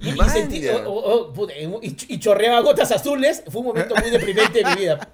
[0.00, 0.86] Y, y sentí- Vaya.
[0.86, 3.42] oh, oh, oh, puta, y, y chorreaba gotas azules.
[3.50, 5.08] Fue un momento muy deprimente de mi vida.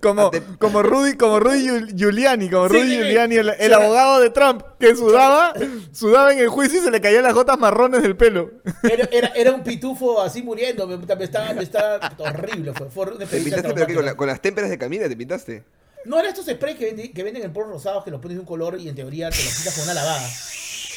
[0.00, 2.96] Como, Ante- como Rudy, como Rudy Giul- Giuliani, como Rudy sí.
[2.96, 5.54] Giuliani, el, abogado de Trump, que sudaba,
[5.92, 8.50] sudaba en el juicio y se le caían las gotas marrones del pelo.
[8.82, 10.86] Era, era, era un pitufo así muriendo.
[10.86, 12.72] Me, me estaba, me estaba horrible.
[12.74, 15.08] Fue, fue una ¿Te pintaste pero qué, con, la- con las témperas de Camila?
[15.08, 15.62] ¿Te pintaste?
[16.04, 18.40] No era estos sprays que, vendi- que venden en polvos rosados que los pones de
[18.40, 20.26] un color y en teoría te los quitas con una lavada.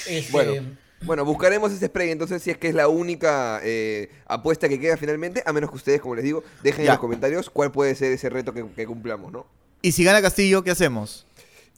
[0.08, 4.68] Este, Bueno, bueno, buscaremos ese spray entonces si es que es la única eh, apuesta
[4.70, 7.72] que queda finalmente, a menos que ustedes, como les digo, dejen en los comentarios cuál
[7.72, 9.46] puede ser ese reto que, que cumplamos, ¿no?
[9.82, 11.28] Y si gana Castillo, ¿qué hacemos?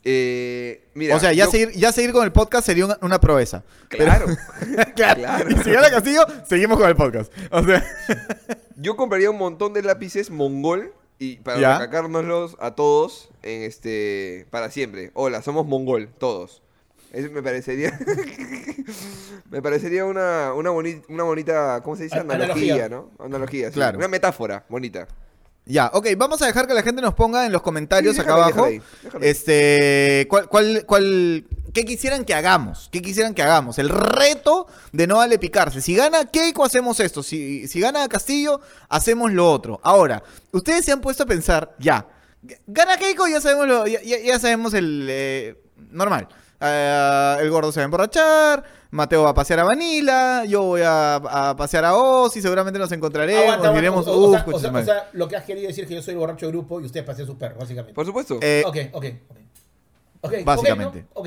[0.10, 3.20] Eh, mira, o sea, ya, yo- seguir, ya seguir con el podcast sería una, una
[3.20, 3.64] proeza.
[3.90, 4.26] Pero- Claro.
[4.96, 5.20] claro.
[5.22, 5.50] Claro.
[5.52, 7.34] Y si gana Castillo, seguimos con el podcast.
[7.52, 7.84] O sea,
[8.78, 11.80] Yo compraría un montón de lápices mongol y para Ya.
[11.80, 15.12] recacárnoslos a todos en este para siempre.
[15.14, 16.62] Hola, somos mongol, todos.
[17.14, 17.98] Eso me parecería
[19.50, 22.18] me parecería una, una, boni- una bonita, ¿cómo se dice?
[22.18, 22.90] A- Analogía, analogía.
[22.90, 23.12] ¿no?
[23.24, 23.74] Analogía, sí.
[23.76, 23.98] Claro.
[23.98, 25.08] Una metáfora bonita.
[25.66, 28.34] ya, ok, vamos a dejar que la gente nos ponga en los comentarios Sí, acá
[28.34, 28.66] abajo.
[28.66, 28.82] ahí.
[29.22, 32.90] Este, ¿cuál, cuál, cuál, qué quisieran que hagamos?
[32.92, 33.78] ¿Qué quisieran que hagamos?
[33.80, 35.82] El reto de no vale picarse.
[35.82, 37.24] Si gana Keiko, hacemos esto.
[37.24, 39.80] Si, si gana Castillo, hacemos lo otro.
[39.84, 42.08] Ahora, ustedes se han puesto a pensar, ya,
[42.68, 46.28] gana Keiko, ya sabemos lo, ya, ya- sabemos el eh, normal.
[46.60, 50.82] Eh, el gordo se va a emborrachar, Mateo va a pasear a Vanilla, yo voy
[50.84, 54.60] a, a pasear a Ozzy, seguramente nos encontraremos, aguanta, diremos, O- o, "Uf, sea, o,
[54.60, 54.84] sea, su madre".
[54.84, 56.82] o sea, lo que has querido decir es que yo soy el borracho del grupo
[56.82, 57.94] y ustedes pasean sus perros, básicamente.
[57.94, 58.40] Por supuesto.
[58.42, 59.38] Eh, ok, ok, ok.
[60.44, 61.06] Básicamente.
[61.16, 61.24] ¿no?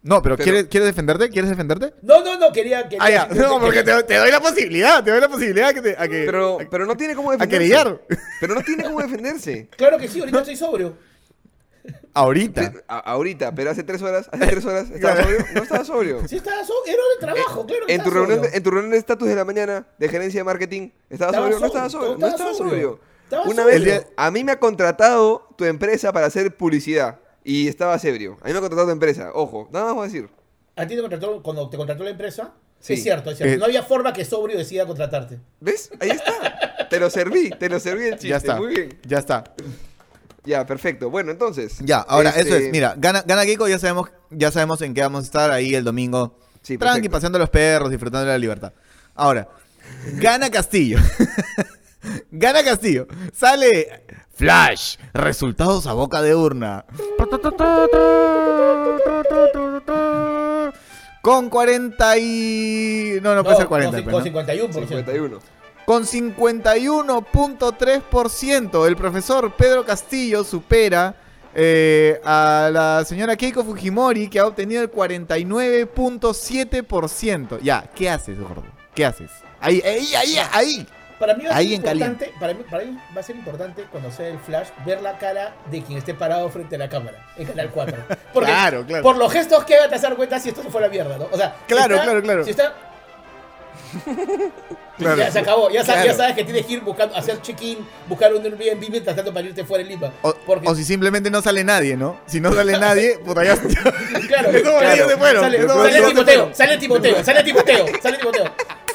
[0.00, 1.28] No, pero, Pero- ¿quieres, ¿quieres defenderte?
[1.28, 1.92] ¿Quieres defenderte?
[2.02, 2.84] No, no, no, quería...
[2.88, 3.26] quería Ah, ya.
[3.34, 6.08] No, porque que- te, te doy la posibilidad, te doy la posibilidad que te- a
[6.08, 6.22] que...
[6.24, 7.68] Pero, a- pero no tiene cómo a defenderse.
[7.68, 8.00] querellar.
[8.40, 9.68] Pero no tiene cómo defenderse.
[9.76, 10.94] Claro que sí, ahorita estoy sobrio.
[12.14, 12.72] Ahorita.
[12.88, 15.38] A- ahorita, pero hace tres horas, hace tres horas, ¿estaba sobrio?
[15.54, 16.28] No estaba sobrio.
[16.28, 16.94] Sí, estaba sobrio.
[16.94, 18.54] Era de trabajo, claro que En tu, reunión, sobrio.
[18.56, 21.60] en tu reunión de estatus de la mañana de gerencia de marketing, ¿estabas Estaba sobrio?
[21.60, 22.12] No estaba sobrio.
[22.14, 22.70] estaba No estaba sobrio.
[22.70, 23.00] sobrio.
[23.24, 23.84] Estaba Una sobrio.
[23.84, 27.18] vez, a mí me ha contratado tu empresa para hacer publicidad
[27.48, 28.36] y estaba ebrio.
[28.42, 30.28] A mí me ha contratado tu empresa, ojo, nada más voy a decir.
[30.76, 32.92] A ti te contrató, cuando te contrató la empresa, Sí.
[32.92, 33.54] es cierto, es cierto.
[33.54, 33.56] Eh.
[33.56, 35.38] no había forma que sobrio decida contratarte.
[35.58, 35.90] ¿Ves?
[35.98, 36.88] Ahí está.
[36.90, 38.28] Te lo serví, te lo serví el chiste.
[38.28, 38.56] ya está.
[38.56, 38.98] Muy bien.
[39.06, 39.44] Ya está.
[40.44, 41.08] Ya, perfecto.
[41.08, 41.78] Bueno, entonces.
[41.80, 42.70] Ya, ahora, este, eso es.
[42.70, 45.84] Mira, gana, gana Keiko, ya sabemos, ya sabemos en qué vamos a estar ahí el
[45.84, 46.38] domingo.
[46.60, 48.72] Sí, Tranqui, paseando a los perros, disfrutando de la libertad.
[49.14, 49.48] Ahora,
[50.16, 50.98] gana Castillo.
[52.30, 53.06] gana Castillo.
[53.32, 54.04] Sale
[54.38, 54.96] Flash.
[55.12, 56.84] Resultados a boca de urna.
[61.20, 63.18] Con 40 y...
[63.20, 64.04] No, no, puede ser 40.
[64.04, 64.52] Con, pues, con ¿no?
[64.52, 64.88] 51%.
[64.88, 65.40] 51.
[65.84, 71.16] Con 51.3%, el profesor Pedro Castillo supera
[71.54, 77.58] eh, a la señora Keiko Fujimori, que ha obtenido el 49.7%.
[77.60, 78.62] Ya, ¿qué haces, gordo?
[78.94, 79.32] ¿Qué haces?
[79.60, 80.86] Ahí, ahí, ahí, ahí.
[81.18, 84.10] Para mí va a ser importante, para mí, para mí va a ser importante cuando
[84.12, 87.46] sea el flash ver la cara de quien esté parado frente a la cámara en
[87.46, 87.96] Canal 4.
[88.32, 89.02] Porque Claro, claro.
[89.02, 91.18] por los gestos que va a dar cuenta si esto se fue a la mierda,
[91.18, 91.28] ¿no?
[91.32, 92.44] O sea, si Claro, está- claro, claro.
[92.44, 92.72] Si está
[94.98, 95.16] Claro.
[95.16, 96.18] ya se acabó, ya, sa- ya Claro.
[96.18, 97.78] sabes que tienes que ir buscando hacer check-in,
[98.08, 100.12] buscar un Airbnb mientras tanto para irte fuera en Lima.
[100.22, 102.18] O, Porque o si simplemente no sale nadie, ¿no?
[102.26, 103.56] Si no sale nadie, puta, ya.
[103.56, 105.40] claro, claro.
[105.40, 108.44] Sale, sale Timoteo, sale Timoteo, sale Timoteo, sale Timoteo.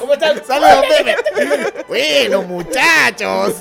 [0.04, 0.42] ¿Cómo estás?
[0.46, 1.84] ¡Sale Don Pepe!
[1.88, 3.54] bueno, muchachos.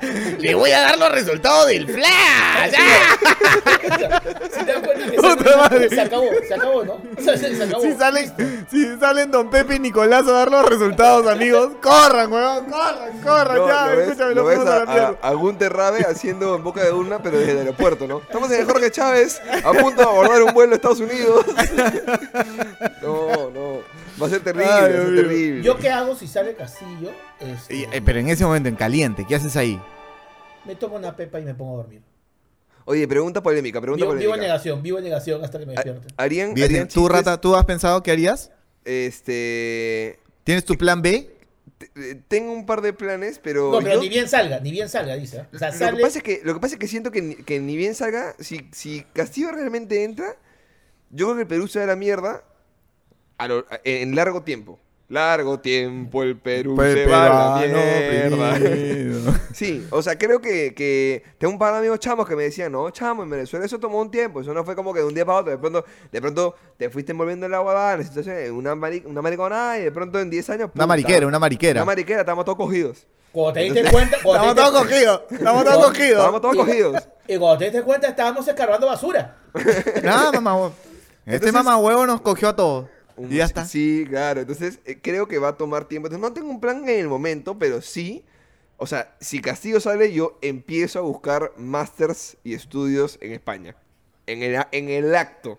[0.40, 2.72] Le voy a dar los resultados del Flash.
[4.50, 5.88] Si te das cuenta que Puta se, madre.
[5.88, 7.02] se acabó, se acabó, ¿no?
[7.18, 7.82] Se, se acabó.
[7.82, 12.64] Si salen, si salen Don Pepe y Nicolás a dar los resultados, amigos, corran, weón,
[12.66, 15.18] corran, corran, No, ya, lo ves, escúchame, lo lo ves a la a, mierda.
[15.22, 18.18] a, a Gunter Rabe haciendo en boca de urna, pero desde el aeropuerto, ¿no?
[18.18, 21.44] Estamos en el Jorge Chávez, a punto de abordar un vuelo a Estados Unidos.
[23.02, 24.07] No, no.
[24.20, 25.62] Va a ser terrible, Ay, va a ser terrible.
[25.62, 29.24] Yo qué hago si sale Castillo, Este, Y, eh, pero en ese momento, en caliente,
[29.28, 29.80] ¿qué haces ahí?
[30.64, 32.02] me tomo una pepa y me pongo a dormir.
[32.84, 34.46] Oye, pregunta polémica, pregunta Vivo, vivo en polémica.
[34.54, 36.08] negación, vivo en negación hasta que me despierte.
[36.16, 38.50] ¿Ha- ¿Harían, Bien, harían ¿Tú, chistes, Rata, tú has pensado qué harías?
[38.84, 40.18] Este...
[40.44, 41.30] ¿Tienes tu plan B?
[41.78, 43.70] te- eh, Tengo un par de planes, pero...
[43.72, 45.38] No, pero yo- ni bien salga, ni bien salga, dice.
[45.38, 45.46] ¿eh?
[45.54, 45.96] O sea, Lo sale.
[45.96, 47.94] que, pasa es que, lo que pasa es que siento que, ni- que ni bien
[47.94, 50.36] salga, si, si Castillo realmente entra,
[51.10, 52.42] yo creo que el Perú se da la mierda
[53.46, 54.78] lo- a- en largo tiempo.
[55.10, 58.58] Largo tiempo el Perú Pues, se va a la mierda.
[59.54, 62.70] Sí, o sea, creo que, que tengo un par de amigos chamos que me decían,
[62.72, 65.14] no, chamo, en Venezuela eso tomó un tiempo, eso no fue como que de un
[65.14, 68.74] día para otro, de pronto, de pronto te fuiste envolviendo en la guadana, en una,
[68.76, 70.70] mari- una mariconada y de pronto en 10 años...
[70.74, 71.80] Una mariquera, una mariquera.
[71.80, 73.06] Una mariquera, estamos todos cogidos.
[73.32, 74.16] Cuando te diste cuenta.
[74.18, 76.10] Estamos todos cogidos, estamos todos cogidos.
[76.12, 77.08] Estábamos todos Y- cogidos.
[77.26, 79.36] Y cuando te diste cuenta, estábamos escarbando basura.
[80.02, 80.72] Nada, mamá huevo.
[81.24, 82.86] Este Entonces- mamá huevo nos cogió a todos.
[83.18, 83.64] Un- Y ya está.
[83.64, 84.40] Sí, claro.
[84.40, 86.06] Entonces, eh, creo que va a tomar tiempo.
[86.08, 88.24] Entonces, no tengo un plan en el momento, pero sí.
[88.76, 93.74] O sea, si Castillo sale, yo empiezo a buscar masters y estudios en España.
[94.26, 95.58] En el, en el acto.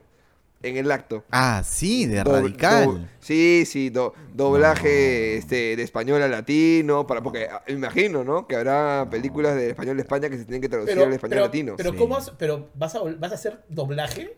[0.61, 1.23] En el acto.
[1.31, 2.85] Ah, sí, de Do- radical.
[2.85, 7.07] do- sí, sí, do- doblaje este, de español a latino.
[7.07, 8.45] Para, porque ah, me imagino, ¿no?
[8.47, 11.29] Que habrá películas de español de España que se tienen que traducir Pero, al español
[11.35, 11.73] pero, latino.
[11.77, 11.97] pero Sí.
[11.97, 14.37] ¿cómo has- pero vas a, vas a hacer doblaje?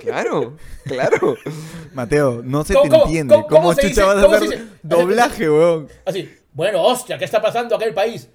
[0.00, 1.36] Claro, claro.
[1.92, 3.34] Mateo, no se ¿Cómo- te cómo- entiende.
[3.34, 4.02] cómo- ¿Cómo, cómo se chucha dice?
[4.02, 4.68] vas a ¿Cómo hacer se dice?
[4.82, 5.88] doblaje, weón?
[6.04, 8.28] Así, bueno, hostia, ¿qué está pasando acá en el país?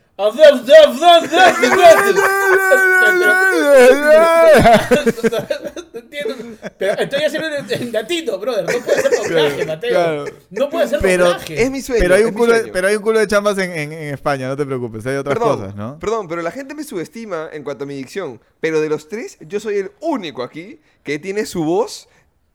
[6.77, 8.65] Pero estoy haciendo en, en latino, brother.
[8.65, 9.89] No puede ser doblaje, Mateo.
[9.89, 10.25] claro.
[10.49, 11.61] No puede ser Pero doblaje.
[11.63, 12.01] Es mi sueño.
[12.01, 12.73] Pero hay, es un mi culo, de- sueño.
[12.73, 15.37] pero hay un culo de chambas en, en- en España, no te preocupes, hay otras
[15.37, 15.99] Perdón, cosas, ¿no?
[15.99, 18.39] perdón, pero la gente me subestima en cuanto a mi dicción.
[18.59, 22.07] Pero de los tres, yo soy el único aquí que tiene su voz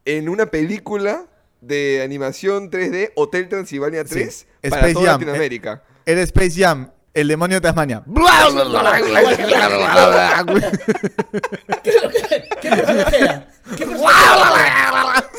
[0.04, 1.26] en una película
[1.60, 5.82] de animación 3D, Hotel Transilvania 3, Sí, para Space toda Jam, Latinoamérica.
[6.06, 6.90] El Space Jam,
[7.20, 8.02] el demonio de Tasmania.
[11.82, 11.92] ¿Qué,
[12.28, 13.48] qué, qué personaje era?
[13.76, 15.30] ¿Qué personaje era?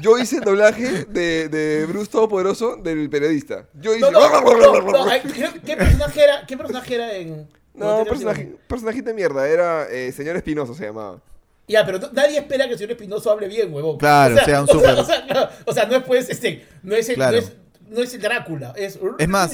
[0.00, 3.66] Yo hice el doblaje de, de Bruce Todopoderoso del periodista.
[3.74, 4.10] Yo hice...
[4.10, 6.46] No, no, no, no, ay, ¿qué, qué personaje era?
[6.46, 7.48] ¿Qué personaje era en.?
[7.74, 11.20] No, personaje, personajito de mierda, era eh, Señor Espinoso se llamaba.
[11.68, 13.96] Ya, pero no- nadie espera que el señor Espinoso hable bien, huevón.
[13.96, 16.96] Claro, sea un o sea, O sea, no, o sea, no es pues, este, no
[16.96, 17.32] es el, Claro.
[17.32, 17.52] no es,
[17.88, 18.98] no es el Drácula, es...
[19.18, 19.52] Es más,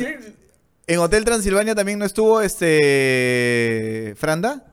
[0.87, 4.15] En Hotel Transilvania también no estuvo este.
[4.17, 4.73] Franda.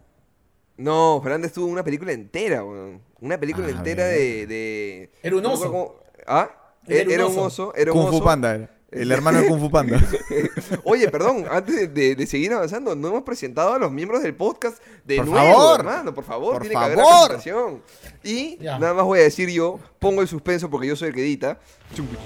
[0.78, 3.02] No, Fernández tuvo una película entera, weón.
[3.22, 6.00] Una película A entera de, de- Era un oso.
[6.28, 6.50] ¿Ah?
[6.88, 7.74] Era Era, un oso.
[7.76, 8.26] Era un Kung Fu oso.
[8.26, 8.70] Panda era.
[8.92, 10.00] El hermano de Kung Fu Panda.
[10.84, 14.36] Oye, perdón, antes de, de- de seguir avanzando, no hemos presentado a los miembros del
[14.36, 15.80] podcast de Por nuevo, favor.
[15.80, 17.12] hermano, por favor, Por tiene que haber favor.
[17.32, 17.82] la presentación.
[18.24, 18.78] Y Ya.
[18.78, 21.60] nada más voy a decir yo, pongo el suspenso porque yo soy el que edita.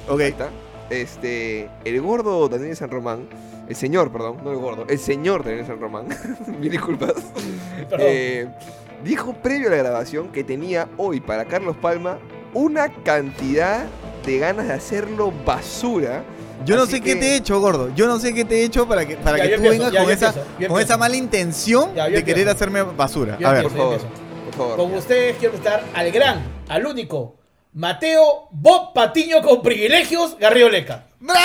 [0.09, 0.19] Ok.
[0.21, 0.49] Ahí está.
[0.89, 3.27] Este, el gordo Daniel San Román,
[3.67, 6.07] el señor, perdón, no el gordo, el señor Daniel San Román,
[6.59, 7.13] mil disculpas,
[7.99, 8.47] eh,
[9.03, 12.19] dijo previo a la grabación que tenía hoy para Carlos Palma
[12.53, 13.85] una cantidad
[14.25, 16.23] de ganas de hacerlo basura.
[16.65, 17.93] Yo no sé qué te he hecho, gordo.
[17.93, 19.93] Yo no sé qué te he hecho para que, para Ya, que tú empiezo, vengas
[19.93, 20.33] ya, con, esa,
[20.67, 22.51] con esa mala intención Ya, de querer empiezo.
[22.51, 23.37] hacerme basura.
[23.39, 23.63] Yo A ver.
[23.63, 23.99] Por favor,
[24.45, 24.77] por favor.
[24.77, 27.35] Con ustedes quiero estar al gran, al único,
[27.77, 31.05] Mateo Bob Patiño con privilegios, Garrido Leca.
[31.19, 31.37] ¡Bravo!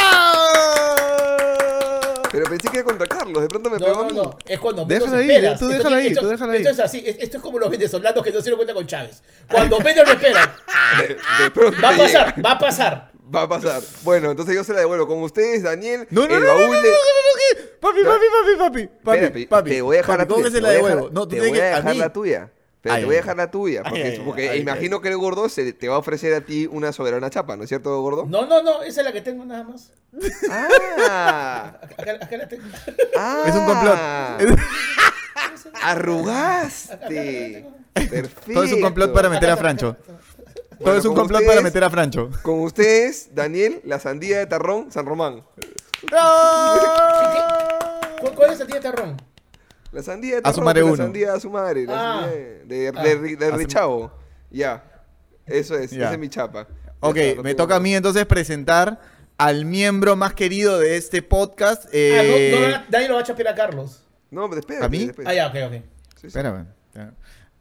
[2.33, 4.16] Pero pensé que era contra Carlos, de pronto me No, pegó a no, mí.
[4.16, 5.61] no, es cuando menos ahí, esperas.
[5.61, 6.59] tú Esto ahí, esto- tú déjalo ahí.
[6.59, 8.87] Esto es así, es- esto es como los venezolanos que no se dieron cuenta con
[8.87, 9.23] Chávez.
[9.51, 10.51] Cuando menos lo esperan,
[11.01, 11.09] De,
[11.45, 12.05] de pronto va a llega.
[12.25, 13.12] pasar, va a pasar.
[13.35, 13.83] Va a pasar.
[14.03, 16.07] Bueno, entonces yo se la devuelvo con ustedes, Daniel.
[16.09, 16.92] No, no, el no, no, no, baúl no, no, no,
[17.37, 17.62] ¿qué?
[17.79, 18.87] Papi, papi, papi, papi.
[19.05, 19.71] Papi, Espérate, papi.
[19.71, 20.45] te voy a dejar papi, la ¿cómo tuya.
[20.49, 20.97] que se te la voy a devuelvo?
[21.01, 21.99] dejar- No, tú te tienes voy a que a dejar mí.
[21.99, 22.51] la tuya.
[22.83, 23.83] Pero Ay, te voy a dejar la tuya.
[23.85, 26.40] Porque, ay, ay, porque ay, imagino que el gordo se, te va a ofrecer a
[26.40, 28.27] ti una soberana chapa, ¿no es cierto, gordo?
[28.27, 29.92] No, no, no, esa es la que tengo nada más.
[30.51, 32.64] Ah, Acá, acá la tengo.
[33.16, 34.59] ah, Es un complot.
[35.83, 37.66] Arrugaste.
[37.95, 38.53] Perfecto.
[38.53, 39.97] Todo es un complot para meter a Francho.
[40.83, 42.31] Todo es un complot para meter a Francho.
[42.42, 45.45] Con ustedes, Daniel, la sandía de Tarrón, San Román.
[48.21, 49.16] ¿Cuál, cuál es el día de Tarrón?
[49.92, 50.55] La sandía de A Tarrón.
[50.57, 50.96] su madre uno.
[50.96, 51.87] La sandía a su madre.
[51.87, 52.20] La Ah.
[52.22, 53.02] sandía de, de, Ah.
[53.02, 54.12] de, de- Richavo.
[54.50, 54.85] Ya.
[55.46, 55.90] Eso es.
[55.90, 56.05] Ya.
[56.05, 56.66] Esa es mi chapa.
[56.68, 59.00] Ya Ok, está, no me toca a mí entonces presentar
[59.38, 61.85] al miembro más querido de este podcast.
[61.87, 64.05] Ah, eh, no, no, nadie lo va a chapear a Carlos.
[64.31, 64.87] No, pero espérate.
[64.87, 65.02] ¿A mí?
[65.05, 65.31] espérate.
[65.31, 65.83] Ah, ya, ok, ok.
[65.83, 65.83] Sí,
[66.22, 66.26] sí.
[66.28, 66.66] Espérame.
[66.87, 67.12] espérame.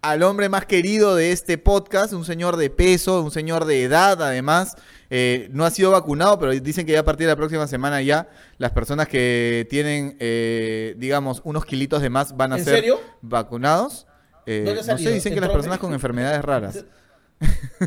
[0.01, 4.19] Al hombre más querido de este podcast, un señor de peso, un señor de edad,
[4.21, 4.75] además.
[5.11, 8.01] Eh, no ha sido vacunado, pero dicen que ya a partir de la próxima semana
[8.01, 12.75] ya las personas que tienen, eh, digamos, unos kilitos de más van a ¿En ser
[12.75, 12.99] serio?
[13.21, 14.07] vacunados.
[14.47, 16.83] Eh, ¿Dónde ha no sé, dicen que ¿En las personas con enfermedades raras.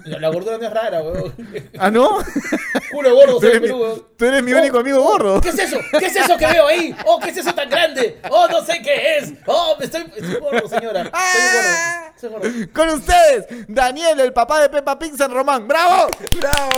[0.05, 1.33] La, la gordura no es rara, weón.
[1.79, 2.19] ¿Ah, no?
[2.91, 4.07] Culo gordo, Tú soy eres mi, Perú, weón.
[4.17, 5.41] tú eres mi Oh, único amigo gordo.
[5.41, 5.79] ¿Qué es eso?
[5.99, 6.97] ¿Qué es eso que veo ahí?
[7.07, 8.19] Oh, ¿qué es eso tan grande?
[8.29, 9.33] Oh, no sé qué es.
[9.47, 11.05] Oh, me estoy, estoy gordo, señora.
[11.05, 12.43] Soy gordo.
[12.43, 12.73] Soy gordo.
[12.75, 15.69] Con ustedes, Daniel, el papá de Peppa Pig San Román.
[15.69, 16.09] ¡Bravo!
[16.41, 16.71] ¡Bravo!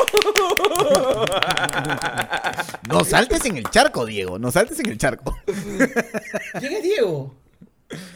[2.88, 4.38] No saltes en el charco, Diego.
[4.38, 5.36] No saltes en el charco.
[6.58, 7.34] ¿Quién es Diego?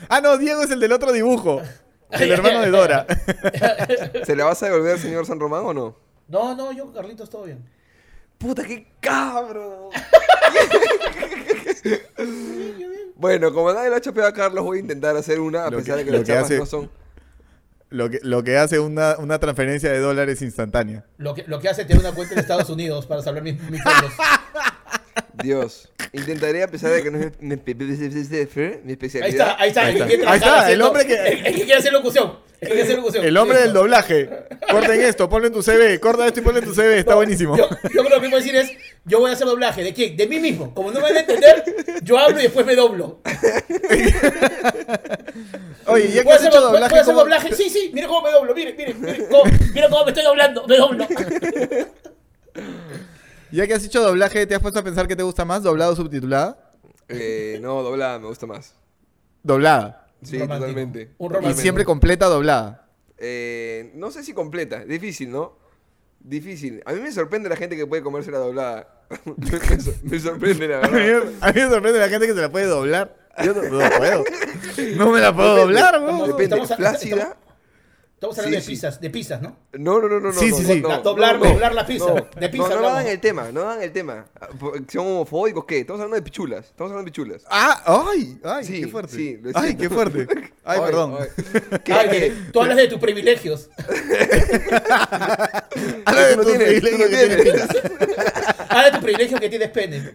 [0.09, 1.63] Ah, no, Diego es el del otro dibujo.
[2.13, 2.71] El hermano de.
[2.71, 3.07] Dora.
[4.25, 5.97] ¿Se la vas a devolver al señor San Román o no?
[6.29, 7.65] No, no, yo con Carlitos todo bien.
[8.39, 9.91] ¡Puta, qué cabro!
[13.17, 15.79] bueno, como nadie le ha chapeado a Carlos, voy a intentar hacer una, a Lo
[15.79, 16.91] pesar que- de que lo las que chapas hace- no son.
[17.91, 21.05] Lo que, lo que hace una, una transferencia de dólares instantánea.
[21.19, 23.83] Lo que, lo que hace tener una cuenta en Estados Unidos para salvar mis, mis
[23.83, 24.13] fondos.
[25.43, 25.91] Dios.
[26.13, 27.57] Intentaré, a pesar de que no es mi,
[29.25, 29.83] Ahí está, ahí está.
[29.85, 30.31] Ahí está.
[30.33, 30.39] Ahí
[30.73, 32.39] el haciendo- hombre que- El, el que quiere hacer locución.
[32.61, 33.25] El que quiere hacer locución.
[33.25, 34.29] El hombre del doblaje.
[34.71, 35.99] Corten esto, ponlo en tu CV.
[36.01, 36.99] Corta esto y ponlo en tu CV.
[36.99, 37.57] Está No, buenísimo.
[37.57, 38.71] Yo, yo creo que puedo decir es,
[39.05, 39.83] yo voy a hacer doblaje.
[39.83, 40.17] ¿De quién?
[40.17, 40.75] De mí mismo.
[40.75, 41.65] Como no me van a entender,
[42.03, 43.21] yo hablo y después me doblo.
[45.87, 47.55] Oye, ya que ¿Puedo has hacer, hecho ¿puedo doblaje, hacer ¿cómo- doblaje?
[47.55, 48.55] Sí, sí, mira cómo me doblo.
[48.55, 49.45] Mire, mire, mire cómo,
[49.75, 50.67] mira cómo me estoy doblando.
[50.67, 51.07] Me doblo.
[53.53, 55.63] Ya que has hecho doblaje, ¿te has puesto a pensar que te gusta más?
[55.63, 56.71] ¿Doblado o subtitulada?
[57.09, 58.75] Eh, no, doblada, me gusta más.
[59.43, 60.07] Doblada.
[60.23, 60.59] Sí, Romántico.
[60.67, 61.11] totalmente.
[61.19, 61.63] Un Y romántico.
[61.63, 62.87] siempre completa doblada.
[63.19, 64.85] Eh, no sé si completa.
[64.85, 65.59] Difícil, ¿no?
[66.21, 66.83] Difícil.
[66.85, 68.95] A mí me sorprende la gente que puede comerse la doblada.
[69.37, 71.33] me, sor- me sorprende, la A mí, verdad.
[71.41, 73.17] a mí me sorprende la gente que se la puede doblar.
[73.43, 74.25] Yo no, no puedo.
[74.97, 76.19] No me la puedo doblar, weón.
[76.29, 76.45] Depende.
[76.57, 77.37] Estamos- Flácida.
[78.21, 78.71] Estamos hablando Sí, de sí.
[78.73, 79.57] pizzas, de pizzas, ¿no?
[79.73, 80.31] No, no, no, no.
[80.35, 80.81] Sí, no, sí, no, sí.
[80.83, 82.05] no, La- no, doblar- no, doblar la pizza.
[82.13, 82.27] no.
[82.39, 84.27] De pizza No, no hagan el tema, no hagan el tema.
[84.93, 85.79] ¿Son homofóbicos qué?
[85.79, 86.67] Estamos hablando de pichulas.
[86.67, 87.45] Estamos hablando de pichulas.
[87.49, 89.17] Ah, ay, ay, Sí, qué fuerte.
[89.17, 90.27] sí, lo ay, qué fuerte.
[90.65, 91.17] Ay, perdón.
[91.19, 91.29] ay.
[91.83, 91.93] ¿Qué?
[91.95, 92.19] Ay, ¿Qué?
[92.21, 93.71] que tú hablas de tus privilegios.
[96.05, 97.69] Habla de tus privilegios que tienes.
[98.69, 100.15] Habla de tus privilegios que tienes pene.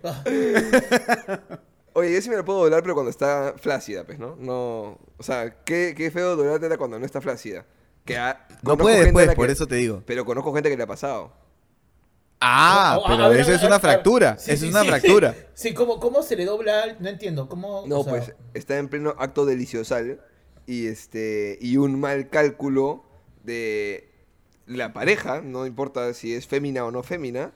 [1.94, 4.36] Oye, yo sí me la puedo doblar, pero cuando está flácida, pues, ¿no?
[4.39, 5.00] No.
[5.18, 7.65] O sea, qué, qué feo doblártela cuando no está flácida.
[8.06, 10.04] Que ha- No puede después, que- por eso te digo.
[10.06, 11.34] Pero conozco gente que le ha pasado.
[12.39, 14.38] Ah, A- a- pero a ver, eso a es una fractura.
[14.38, 14.88] Sí, Eso sí, es una sí.
[14.89, 15.36] fractura.
[15.54, 16.96] Sí, ¿cómo, ¿cómo se le dobla?
[17.00, 17.48] No entiendo.
[17.50, 20.22] ¿Cómo, No, o sea, pues está en pleno acto deliciosal
[20.68, 23.04] y este y un mal cálculo
[23.44, 24.12] de
[24.68, 27.52] la pareja, no importa si es fémina o no fémina,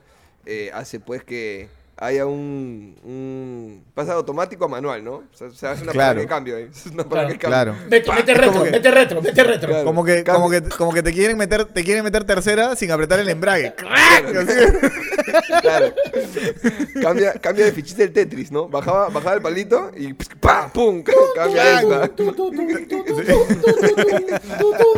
[0.46, 1.68] eh, hace pues que
[2.00, 5.16] haya un, un automático a manual, ¿no?
[5.16, 6.20] O sea, se hace una claro.
[6.20, 6.70] de cambio ahí.
[6.92, 7.38] Una claro.
[7.38, 7.76] Claro.
[7.90, 9.84] Mete, retro, que, mete, retro, mete retro, claro.
[9.84, 13.20] Como que, como que, como que te quieren meter, te quieren meter tercera sin apretar
[13.20, 13.74] el embrague.
[15.60, 15.94] Claro.
[17.02, 18.66] cambia, cambia de fichita el Tetris, ¿no?
[18.68, 20.70] Bajaba, bajaba el palito y ¡pam!
[20.70, 21.02] ¡Pum!
[21.34, 22.10] Cambia esta.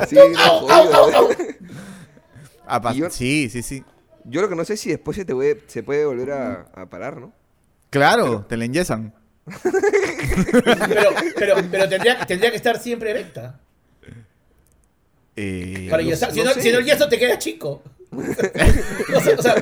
[0.09, 3.11] sí, no, jodido, ¿eh?
[3.11, 3.85] Sí, sí, sí.
[4.25, 6.67] Yo lo que no sé es si después se, te puede, se puede volver a,
[6.75, 7.33] a parar, ¿no?
[7.91, 9.13] Claro, te la enyesan.
[10.55, 13.59] Pero, pero, pero tendría, tendría que estar siempre erecta.
[15.37, 16.33] Eh, Para yesar.
[16.33, 16.63] si, no sé.
[16.63, 17.83] si no, el yeso te queda chico.
[18.13, 19.55] o sea, o sea,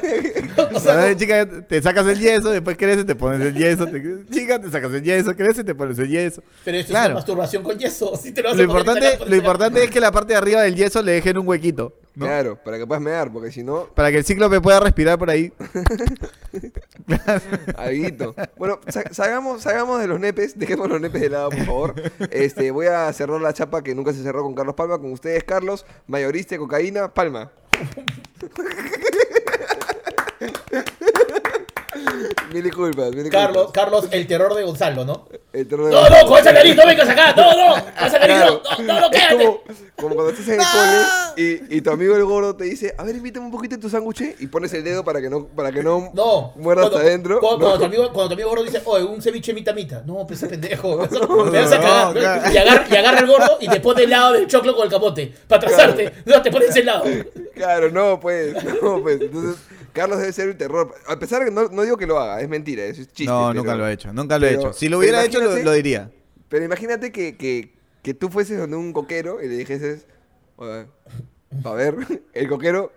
[0.75, 3.87] o sea, chica, te sacas el yeso, después creces, te pones el yeso.
[3.87, 6.42] te- chica, te sacas el yeso, creces, te pones el yeso.
[6.64, 7.07] pero esto es Claro.
[7.11, 8.16] una masturbación con yeso.
[8.16, 11.01] Si te lo, vas importante, lo importante es que la parte de arriba del yeso
[11.01, 12.27] le dejen un huequito, ¿no?
[12.27, 15.31] Claro, para que puedas mear, porque si no, Para que el cíclope pueda respirar por
[15.31, 15.53] ahí.
[17.77, 18.35] Alguito.
[18.57, 21.94] Bueno, sa- salgamos, salgamos de los nepes, dejemos los nepes de lado, por favor.
[22.31, 25.44] Este, voy a cerrar la chapa que nunca se cerró con Carlos Palma, con ustedes,
[25.44, 27.53] Carlos, mayorista de cocaína, Palma.
[32.52, 33.46] mil disculpas, mil disculpas.
[33.46, 35.28] Carlos, Carlos, el terror de Gonzalo, ¿no?
[35.52, 37.34] El terror de- No, no, con esa nariz no vengas acá.
[37.36, 38.62] No, no, con esa nariz Claro.
[38.78, 39.36] no, no, no, quédate.
[39.44, 39.60] como,
[39.96, 43.04] como cuando estás en el cole y, y tu amigo el gordo te dice, a
[43.04, 45.70] ver, invítame un poquito de tu sándwich y pones el dedo para que no, para
[45.72, 46.52] que no, No.
[46.56, 47.40] muerda hasta adentro.
[47.40, 47.64] Cuando, No.
[47.66, 50.02] cuando tu amigo, cuando tu amigo gordo dice, oye, un ceviche mita mita.
[50.06, 50.96] No, pues pendejo.
[51.50, 52.12] me vas a cagar.
[52.14, 52.52] claro.
[52.52, 54.90] Y, agarra, y agarra el gordo y te pone el lado del choclo con el
[54.90, 55.32] capote.
[55.48, 56.12] Para atrasarte.
[56.24, 57.04] No, te pones el lado.
[57.54, 59.20] Claro, no, pues, no, pues.
[59.20, 59.56] Entonces,
[59.92, 60.94] Carlos debe ser un terror.
[61.06, 63.24] A pesar de que no, no digo que lo haga, es mentira, es chiste.
[63.26, 64.72] no, pero- nunca lo he hecho, nunca lo he pero- hecho.
[64.72, 66.11] Si lo hubiera hecho, lo, diría.
[66.48, 70.07] Pero imagínate que, que, que tú fueses donde un coquero y le dijeses,
[70.57, 70.87] "Oye,
[71.64, 71.94] a ver,
[72.33, 72.92] el coquero,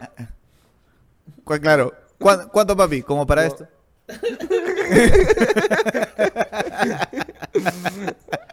[1.61, 1.93] Claro.
[2.19, 3.01] ¿Cuán- ¿Cuánto, papi?
[3.01, 3.47] Como para No.
[3.49, 3.67] esto.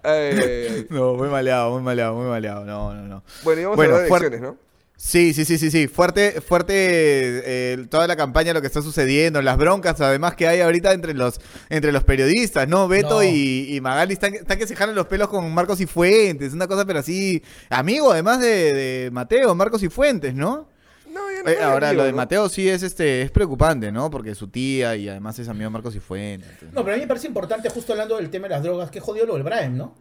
[0.03, 0.87] ay, ay, ay.
[0.91, 2.65] No, muy maleado, muy maleado, muy maleado.
[2.65, 3.23] No, no, no.
[3.45, 4.70] Bueno, y vamos Bueno, a hablar de elecciones, ¿no?
[5.03, 5.89] Sí, sí, sí, sí, sí.
[5.89, 10.61] Fuerte, fuerte eh, toda la campaña, lo que está sucediendo, las broncas, además que hay
[10.61, 12.87] ahorita entre los, entre los periodistas, ¿no?
[12.87, 13.23] Beto No.
[13.23, 16.67] y, y Magali están, están que se jalan los pelos con Marcos y Fuentes, una
[16.67, 20.69] cosa pero así, amigo además de, de Mateo, Marcos y Fuentes, ¿no?
[21.11, 22.17] No, no Eh, ahora amigo, lo de ¿no?
[22.19, 24.11] Mateo sí es este, es preocupante, ¿no?
[24.11, 26.63] Porque su tía y además es amigo de Marcos y Fuentes.
[26.75, 29.01] No, pero a mí me parece importante, justo hablando del tema de las drogas, que
[29.01, 29.95] jodió lo del Brian, ¿no?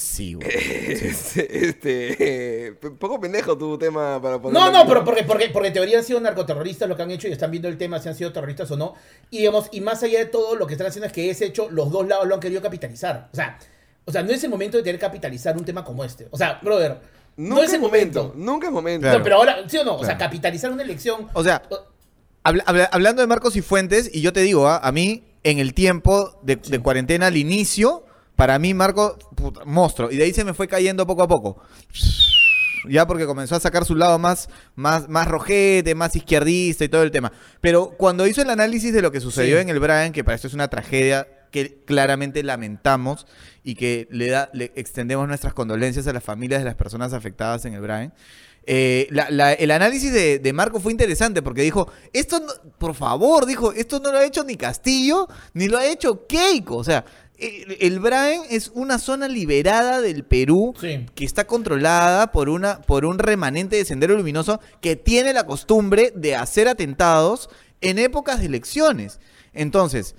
[0.00, 0.48] Sí, güey.
[0.48, 4.56] Este, este, poco pendejo tu tema para poner.
[4.60, 7.26] No, no, pero porque, porque, porque en teoría han sido narcoterroristas lo que han hecho
[7.26, 8.94] y están viendo el tema si han sido terroristas o no.
[9.28, 11.68] Y digamos, y más allá de todo, lo que están haciendo es que ese hecho,
[11.70, 13.28] los dos lados lo han querido capitalizar.
[13.32, 13.58] O sea,
[14.04, 16.28] o sea, no es el momento de tener que capitalizar un tema como este.
[16.30, 17.00] O sea, brother,
[17.36, 18.32] Nunca no es el momento.
[18.36, 19.02] Nunca es momento.
[19.02, 19.18] Claro.
[19.18, 19.96] No, pero ahora, ¿sí o no?
[19.96, 21.26] O sea, capitalizar una elección.
[21.32, 21.60] O sea,
[22.44, 24.78] Habla- habla- hablando de Marcos y Fuentes, y yo te digo, ¿ah?
[24.80, 28.04] a mí, en el tiempo de, de cuarentena al inicio,
[28.38, 30.12] para mí Marco, puta, monstruo.
[30.12, 31.60] Y de ahí se me fue cayendo poco a poco.
[32.88, 37.02] Ya porque comenzó a sacar su lado más, más, más rojete, más izquierdista y todo
[37.02, 37.32] el tema.
[37.60, 39.62] Pero cuando hizo el análisis de lo que sucedió Sí.
[39.62, 43.26] en el Brian, que para esto es una tragedia que claramente lamentamos
[43.64, 47.64] y que le, da, le extendemos nuestras condolencias a las familias de las personas afectadas
[47.64, 48.14] en el Brian.
[48.70, 52.94] Eh, la- la- el análisis de, de Marco fue interesante porque dijo, esto, no- por
[52.94, 56.76] favor, dijo, esto no lo ha hecho ni Castillo, ni lo ha hecho Keiko.
[56.76, 57.04] O sea,
[57.38, 61.06] el, Brian es una zona liberada del Perú Sí.
[61.14, 66.12] que está controlada por, una, por un remanente de Sendero Luminoso que tiene la costumbre
[66.16, 67.48] de hacer atentados
[67.80, 69.20] en épocas de elecciones.
[69.54, 70.14] Entonces,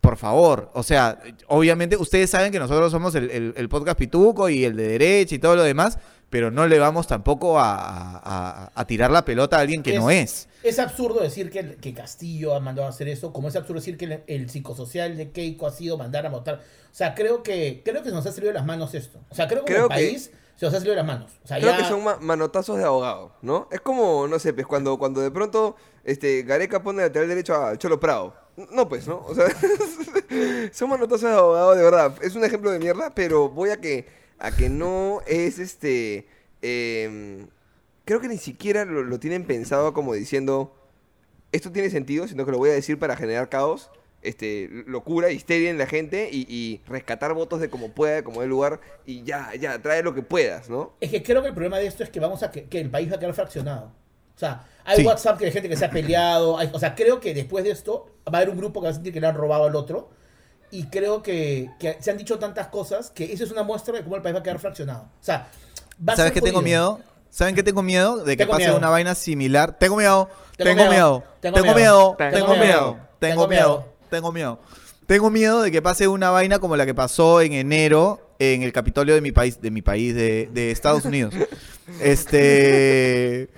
[0.00, 4.48] por favor, o sea, obviamente ustedes saben que nosotros somos el, el- el podcast Pituco
[4.48, 5.98] y el de derecha y todo lo demás,
[6.30, 10.48] pero no le vamos tampoco a, a- tirar la pelota a alguien que no es.
[10.62, 13.96] Es absurdo decir que, que Castillo ha mandado a hacer eso, como es absurdo decir
[13.96, 16.56] que el, el psicosocial de Keiko ha sido mandar a votar.
[16.56, 19.20] O sea, creo que creo que se nos ha salido de las manos esto.
[19.30, 21.30] O sea, creo que Creo que- país se nos ha salido de las manos.
[21.44, 23.68] O sea, Creo ya- que son ma- manotazos de abogado, ¿no?
[23.70, 27.76] Es como, no sé, pues cuando, cuando de pronto este, Gareca pone lateral derecho a
[27.76, 28.34] Cholo Prado.
[28.72, 29.22] No, pues, ¿no?
[29.26, 29.44] O sea,
[30.72, 32.14] son manotazos de abogado, de verdad.
[32.22, 34.06] Es un ejemplo de mierda, pero voy a que,
[34.38, 36.26] a que no es este.
[36.62, 37.46] em,
[38.04, 40.72] creo que ni siquiera lo, lo tienen pensado como diciendo.
[41.52, 45.70] Esto tiene sentido, sino que lo voy a decir para generar caos, este, locura, histeria
[45.70, 49.54] en la gente y, y rescatar votos de como pueda, como dé lugar, y ya,
[49.54, 50.94] ya, trae lo que puedas, ¿no?
[51.00, 52.90] Es que creo que el problema de esto es que vamos a que, que el
[52.90, 53.86] país va a quedar fraccionado.
[54.34, 55.06] O sea, hay Sí.
[55.06, 56.58] WhatsApp que hay gente que se ha peleado.
[56.58, 58.90] hay- o sea, creo que después de esto va a haber un grupo que va
[58.90, 60.10] a sentir que le han robado al otro.
[60.70, 64.02] Y creo que, que se han dicho tantas cosas que eso es una muestra de
[64.02, 65.02] cómo el país va a quedar fraccionado.
[65.20, 65.48] O sea,
[66.06, 67.00] va ¿Sabes qué tengo miedo?
[67.30, 68.24] ¿Saben qué tengo miedo?
[68.24, 68.78] De que Tengo pase miedo.
[68.78, 69.78] una vaina similar.
[69.78, 72.96] Tengo miedo, Tengo tengo miedo, miedo, tengo miedo, miedo, tengo miedo, miedo.
[73.18, 73.68] Tengo, Tengo miedo.
[73.78, 73.84] miedo.
[74.10, 74.58] Tengo miedo.
[75.06, 78.72] Tengo miedo de que pase una vaina como la que pasó en enero en el
[78.72, 81.32] Capitolio de mi país, de mi país, de, de Estados Unidos.
[82.00, 83.48] Este.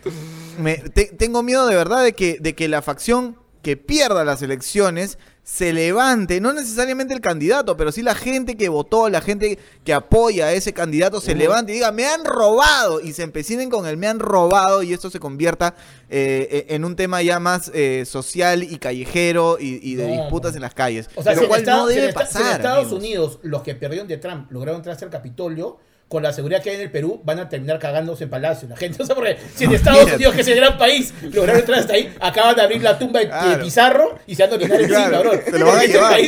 [0.59, 3.37] me- te- tengo miedo de verdad de que, de que la facción
[3.69, 8.71] que pierda las elecciones se levante, no necesariamente el candidato, pero sí la gente que
[8.71, 13.03] votó, la gente que apoya a ese candidato se levante y diga, me han robado,
[13.03, 15.75] y se empecinen con el me han robado y esto se convierta
[16.09, 20.55] eh, en un tema ya más eh, social y callejero y, y de No, disputas
[20.57, 21.11] en las calles.
[21.15, 22.57] O sea, lo cual Estados- no debe si en pasar.
[22.57, 22.99] Estados amigos.
[22.99, 25.79] Unidos, los que perdieron de Trump lograron entrarse al Capitolio,
[26.09, 28.67] con la seguridad que hay en el Perú, van a terminar cagándose en Palacio.
[28.69, 30.17] La gente, o sea, porque si en Estados Mira.
[30.17, 33.21] Unidos, que es el gran país, lograron entrar hasta ahí, acaban de abrir la tumba
[33.21, 33.63] de, Claro.
[33.65, 35.41] Pizarro y se han de orinar encima, Claro, bro.
[35.45, 36.21] se lo van a llevar.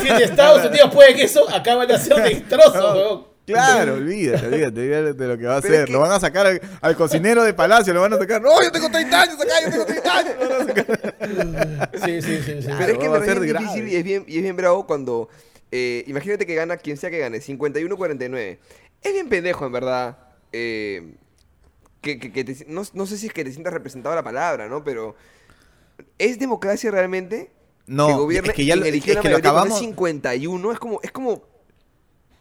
[0.00, 3.36] Si en Estados Unidos pueden eso, acaban de hacer destrozos, No, weón.
[3.46, 5.74] Claro, olvídate, olvídate, olvídate de lo que va a hacer.
[5.74, 8.42] es que- Lo van a sacar al, al cocinero de Palacio, lo van a sacar.
[8.42, 10.34] ¡No, yo tengo 30 años acá, yo tengo 30 años!
[10.40, 11.90] Lo van a sacar.
[12.04, 12.52] Sí, sí, sí.
[12.62, 12.66] sí.
[12.66, 12.76] Claro.
[12.78, 14.86] Pero es que va a me ser difícil y es bien, y es bien bravo
[14.86, 15.28] cuando.
[15.72, 18.58] Eh, imagínate que gana quien sea que gane, 51-49.
[19.02, 20.18] Es bien pendejo, en verdad.
[20.52, 21.14] eh,
[22.00, 24.68] que, que- que te- no, no sé si es que te sientas representado la palabra,
[24.68, 24.84] ¿no?
[24.84, 25.16] Pero.
[26.18, 27.50] ¿Es democracia realmente?
[27.86, 30.72] No, que gobierne es que ya lo- es que lo acabamos- es 51.
[30.72, 31.00] Es como.
[31.02, 31.42] Es como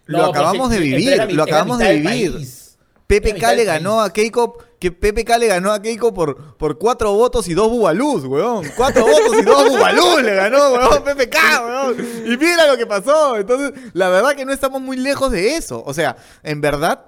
[0.05, 2.31] Lo acabamos de vivir, mi- lo acabamos de vivir.
[2.33, 2.77] país.
[3.07, 7.47] PPK le ganó a Keiko, que PPK le ganó a Keiko por, por cuatro votos
[7.47, 8.65] y dos bubalús, weón.
[8.75, 12.07] Cuatro votos y dos bubalús le ganó, weón, PPK, weón.
[12.25, 13.37] Y mira lo que pasó.
[13.37, 15.81] Entonces, la verdad que no estamos muy lejos de eso.
[15.85, 17.05] O sea, en verdad,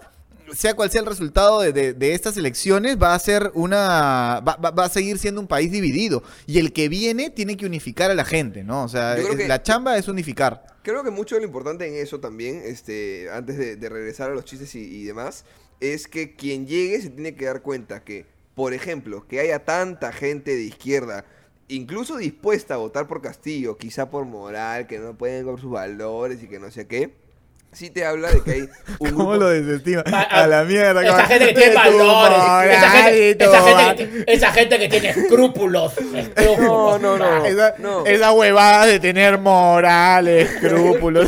[0.53, 4.41] sea cual sea el resultado de, de- de estas elecciones, va a ser una.
[4.47, 6.24] Va, va- va a seguir siendo un país dividido.
[6.45, 8.84] Y el que viene tiene que unificar a la gente, ¿no?
[8.84, 10.63] O sea, es- que- la chamba es unificar.
[10.84, 14.34] Creo que mucho de lo importante en eso también, este, antes de, de regresar a
[14.34, 15.43] los chistes y, y demás,
[15.80, 18.25] es que quien llegue se tiene que dar cuenta que,
[18.55, 21.25] por ejemplo, que haya tanta gente de izquierda,
[21.67, 26.41] incluso dispuesta a votar por Castillo, quizá por moral, que no pueden con sus valores
[26.41, 27.13] y que no sé qué,
[27.74, 28.61] sí te habla de que hay
[28.99, 30.03] un ¿Cómo grupo- lo desestima?
[30.11, 31.03] Ah, A la mierda.
[31.03, 35.09] Esa gente que tiene valores, esa gente, esa, gente que, ti- esa gente que tiene
[35.09, 35.93] escrúpulos.
[35.97, 37.01] escrúpulos.
[37.01, 37.45] No, no, no.
[37.45, 38.05] Esa, No.
[38.05, 41.28] esa huevada de tener moral, escrúpulos.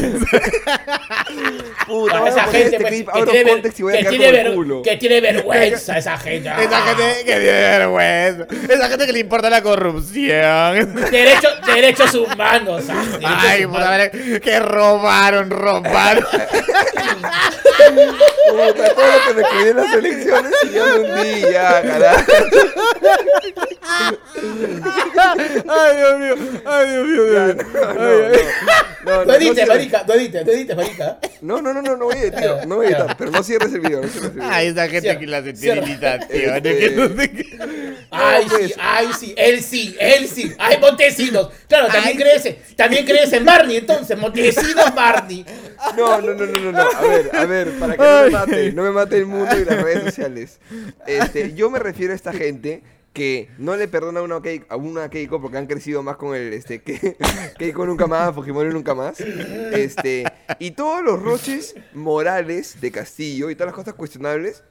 [1.88, 4.32] Puta, esa gente este pues, clip que, tiene, ver- context y voy a que, tiene
[4.32, 4.54] ver-
[5.00, 6.50] que vergüenza esa gente.
[6.50, 6.96] Esa Ah.
[6.96, 8.46] gente que tiene vergüenza.
[8.74, 10.96] Esa gente que le importa la corrupción.
[11.12, 12.84] Derecho- derechos humanos.
[12.90, 13.78] ah, derechos Ay, humanos.
[13.80, 16.26] puta madre, que robaron, robaron.
[18.50, 22.32] Puta, todo lo que me escribí en las elecciones y yo me hundí ya, carajo.
[25.68, 26.62] Ay, Dios mío.
[26.66, 27.24] Ay, Dios mío.
[27.26, 27.66] Dios mío.
[27.74, 28.40] No, Ay, ay.
[29.06, 31.18] no, no, No edites, cierres- marica, no edites, no edites, marica.
[31.42, 33.74] No, no, no, no, no voy a editar, no voy a editar, pero no cierres
[33.74, 34.50] el video, no cierres el video.
[34.52, 35.86] Ay, esa gente Cierra, que la cierra.
[35.86, 36.56] sensibilización.
[36.56, 37.98] Este- que no sé qué.
[38.12, 38.68] Ay, pues.
[38.68, 40.54] sí, ay, sí, él sí, él sí.
[40.58, 41.50] Ay, Montesinos.
[41.68, 45.46] Claro, también crees, también crees en Barney, entonces, Montesinos Barney.
[45.98, 48.72] No, no, no, no, no, no, a ver, a ver, para que no me mate,
[48.74, 50.60] no me mate el mundo y las redes sociales.
[51.08, 54.78] Este, yo me refiero a esta gente que no le perdona a una, Keiko, a
[54.78, 57.18] una Keiko porque han crecido más con el, este, que
[57.58, 59.20] Keiko nunca más, Fujimori nunca más.
[59.20, 60.26] Este,
[60.60, 64.64] y todos los roches morales de Castillo y todas las cosas cuestionables,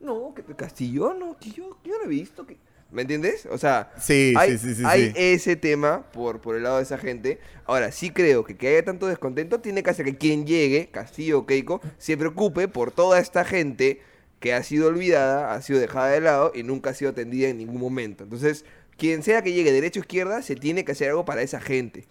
[0.00, 2.58] no, que Castillo no, que yo, yo no he visto que...
[2.94, 3.46] ¿Me entiendes?
[3.50, 5.12] O sea, Sí, hay, sí, sí, sí, hay sí.
[5.16, 7.40] ese tema por, por el lado de esa gente.
[7.66, 11.40] Ahora, sí creo que que haya tanto descontento tiene que hacer que quien llegue, Castillo
[11.40, 14.00] o Keiko, se preocupe por toda esta gente
[14.40, 17.58] que ha sido olvidada, ha sido dejada de lado y nunca ha sido atendida en
[17.58, 18.24] ningún momento.
[18.24, 18.64] Entonces,
[18.96, 22.06] quien sea que llegue derecha o izquierda, se tiene que hacer algo para esa gente.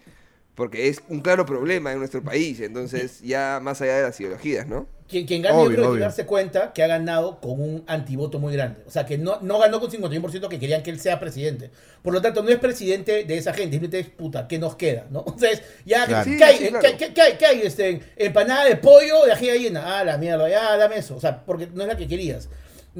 [0.54, 2.60] Porque es un claro problema en nuestro país.
[2.60, 4.86] Entonces, ya más allá de las ideologías, ¿no?
[5.06, 5.92] Quien, quien gane, Obvio, yo creo que obvio.
[5.92, 8.80] tiene que darse cuenta que ha ganado con un antivoto muy grande.
[8.86, 11.70] O sea, que no, no ganó con 51% que querían que él sea presidente.
[12.02, 13.72] Por lo tanto, no es presidente de esa gente.
[13.78, 15.06] Simplemente es puta, ¿qué nos queda?
[15.10, 15.20] ¿no?
[15.26, 16.24] Entonces, ya, Claro.
[16.30, 16.56] ¿qué, Sí, hay?
[16.56, 16.88] sí, ¿Qué- claro.
[16.98, 17.32] qué- qué hay?
[17.36, 17.60] ¿Qué hay?
[17.62, 19.98] Este, empanada de pollo de ají gallina.
[20.00, 21.16] Ah, la mierda, ya, dame eso.
[21.16, 22.48] O sea, porque no es la que querías.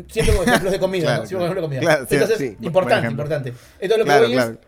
[0.08, 1.26] Siempre con ejemplos de comida, Claro, ¿no?
[1.28, 1.98] Siempre con ejemplos de comida.
[2.10, 3.48] Entonces, importante, importante.
[3.80, 4.50] Entonces, lo que Claro, voy claro.
[4.52, 4.58] es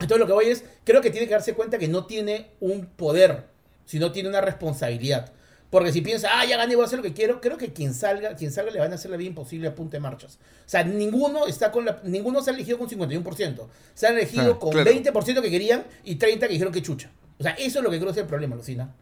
[0.00, 2.84] entonces lo que voy es, creo que tiene que darse cuenta que no tiene un
[2.84, 3.44] poder,
[3.86, 5.32] sino tiene una responsabilidad.
[5.70, 7.94] Porque si piensa, ah, ya gané, voy a hacer lo que quiero, creo que quien
[7.94, 10.36] salga, quien salga le van a hacer la vida imposible a punta de marchas.
[10.64, 13.66] O sea, ninguno está con la, ninguno se ha elegido con 51%.
[13.94, 14.90] Se han elegido Ah, con claro.
[14.90, 17.10] 20% que querían y 30 que dijeron que chucha.
[17.38, 18.94] O sea, eso es lo que creo que es el problema, Lucina.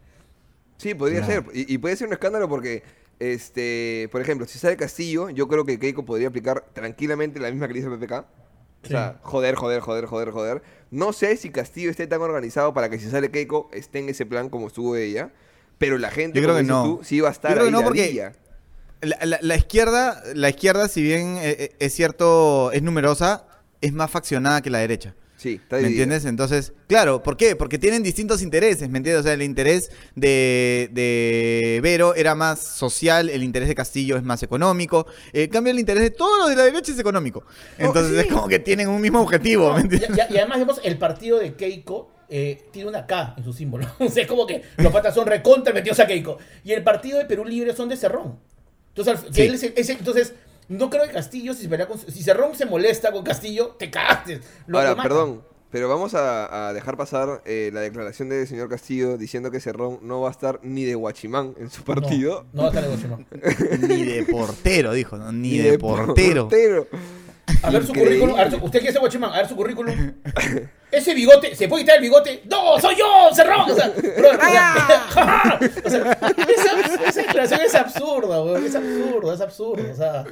[0.77, 1.45] Sí, podría Claro.
[1.45, 1.55] ser.
[1.57, 2.81] Y, y puede ser un escándalo porque,
[3.19, 7.67] este, por ejemplo, si sale Castillo, yo creo que Keiko podría aplicar tranquilamente la misma
[7.67, 8.25] que le hizo PPK.
[8.83, 10.61] O sea, joder, joder, joder, joder, joder.
[10.91, 14.25] No sé si Castillo esté tan organizado para que si sale Keiko esté en ese
[14.25, 15.31] plan como estuvo ella.
[15.85, 16.83] Pero la gente, Yo creo que no.
[16.83, 18.31] tú, sí va a estar Yo creo ahí que no, la porque-.
[19.01, 23.45] La, la- la izquierda, la izquierda, si bien eh, eh, es cierto, es numerosa,
[23.81, 25.13] es más faccionada que la derecha.
[25.35, 26.23] Sí, está ¿Me entiendes?
[26.23, 27.57] Entonces, claro, ¿por qué?
[27.57, 29.19] Porque tienen distintos intereses, ¿me entiendes?
[29.19, 34.23] O sea, el interés de, de Vero era más social, el interés de Castillo es
[34.23, 35.05] más económico.
[35.33, 37.43] En cambio, el interés de todos los de la derecha es económico.
[37.77, 38.19] Entonces, sí.
[38.19, 40.11] es como que tienen un mismo objetivo, ¿me entiendes?
[40.29, 43.85] y- y además, vemos, el partido de Keiko eh, tiene una K en su símbolo.
[43.99, 46.39] o sea, es como que los patas son recontra metidos a Keiko.
[46.63, 48.39] Y el partido de Perú Libre son de Cerrón.
[48.95, 49.41] Entonces, que Sí.
[49.43, 50.33] él es el- es el- entonces
[50.67, 54.39] no creo que Castillo, si, con- si Cerrón se molesta con Castillo, te cagaste.
[54.65, 58.67] Lo- Ahora, lo perdón, pero vamos a, a dejar pasar eh, la declaración del señor
[58.69, 62.45] Castillo diciendo que Cerrón no va a estar ni de guachimán en su partido.
[62.53, 63.07] No, va a estar negocio,
[63.81, 63.87] no.
[63.87, 65.31] Ni de portero, dijo, ¿no?
[65.31, 66.43] Ni, de, portero.
[66.49, 66.87] portero.
[67.63, 68.35] A ver su currículum.
[68.35, 69.31] A ver su- ¿Usted quiere ser guachimán?
[69.33, 70.13] A ver su currículum.
[70.91, 72.43] Ese bigote, ¿se puede quitar el bigote?
[72.49, 73.33] ¡No, soy yo!
[73.33, 73.71] ¡Cerrón!
[73.71, 78.63] O sea, brother, o sea, o sea, esa, esa declaración es absurda, weón.
[78.65, 79.91] Es absurdo, es absurdo.
[79.91, 80.23] O sea,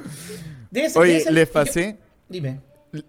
[0.70, 1.96] de ese- de Oye, ese- les yo- pasé,
[2.28, 2.60] Dime.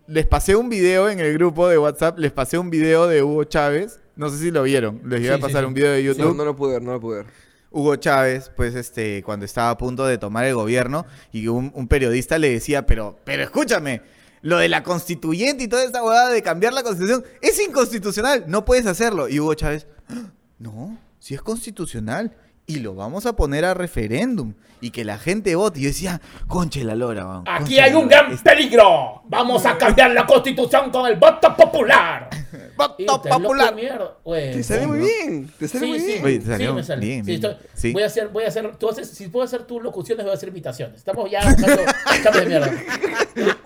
[0.07, 3.43] les pasé un video en el grupo de WhatsApp, les pasé un video de Hugo
[3.43, 3.99] Chávez.
[4.15, 5.01] No sé si lo vieron.
[5.05, 5.67] Les iba Sí, a pasar sí.
[5.67, 6.25] un video de YouTube.
[6.25, 7.25] No, no lo pude ver, no lo pude ver.
[7.73, 12.37] Hugo Chávez, pues este, cuando estaba a punto de tomar el gobierno, y un, periodista
[12.37, 14.01] le decía, pero, pero escúchame,
[14.41, 18.63] lo de la constituyente y toda esta huevada de cambiar la constitución es inconstitucional, no
[18.63, 19.27] puedes hacerlo.
[19.27, 22.35] Y Hugo Chávez, "Ah, no, si es constitucional,
[22.65, 25.79] y lo vamos a poner a referéndum, y que la gente vote.
[25.79, 29.21] Y yo decía, conche la lora, weón, Aquí hay un gran peligro.
[29.25, 32.29] Vamos a cambiar la constitución con el voto popular.
[32.77, 33.75] voto popular.
[34.23, 34.51] güey.
[34.53, 36.05] Te sale muy bien, te sale Sí, muy sí.
[36.05, 36.25] bien.
[36.25, 37.05] Oye, te salió me sale.
[37.05, 37.43] bien, Sí, bien.
[37.51, 37.93] estoy- Sí.
[37.93, 40.35] Voy a hacer, voy a hacer, tú haces, si puedo hacer tus locuciones, voy a
[40.35, 40.97] hacer imitaciones.
[40.97, 42.71] Estamos ya buscando de mierda.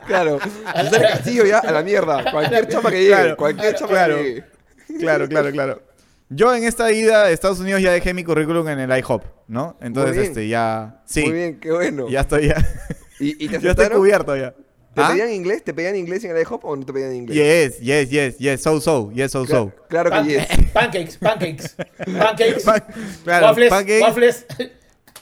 [0.08, 0.40] Claro.
[0.66, 2.32] A la- Susana Castillo ya a la mierda.
[2.32, 3.10] Cualquier chapa que llegue.
[3.16, 4.44] Claro, cualquier chapa que llegue.
[5.00, 5.82] Claro, claro, claro.
[6.30, 9.78] Yo en esta ida a Estados Unidos ya dejé mi currículum en el IHOP, ¿no?
[9.82, 11.02] Entonces, este, ya.
[11.06, 11.22] Sí.
[11.24, 12.10] Muy bien, qué bueno.
[12.10, 12.56] Ya estoy ya.
[13.20, 14.54] ¿Y, y te ya estoy cubierto ya.
[14.94, 15.10] ¿Te ¿Ah?
[15.12, 15.64] pedían inglés?
[15.64, 17.80] ¿Te pedían inglés en el IHOP o no te pedían inglés?
[17.80, 19.72] Yes, yes, yes, yes, so so, yes, so so.
[19.88, 20.48] Claro que yes.
[20.74, 21.76] Pancakes, pancakes,
[22.18, 22.84] pancakes, Pan-
[23.24, 24.02] claro, waffles, pancakes.
[24.02, 24.46] waffles,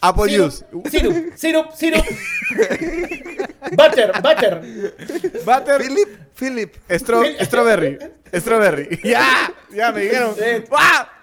[0.02, 0.66] Apple sirup, juice.
[0.92, 2.06] sirup, sirup, sirup,
[3.78, 4.62] butter, butter,
[5.46, 6.78] Butter, Philip, Philip.
[6.90, 7.98] stro- strawberry,
[8.34, 9.00] strawberry.
[9.04, 10.36] Ya, ya me dijeron.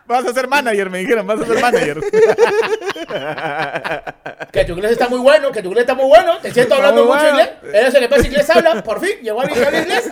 [0.07, 2.01] Vas a ser manager, me dijeron, vas a ser manager.
[4.53, 7.05] que tu inglés está muy bueno, que tu inglés está muy bueno, te siento hablando
[7.05, 7.31] mucho bueno.
[7.31, 10.11] inglés, eres el que más inglés habla, por fin, llegó a mi habla inglés,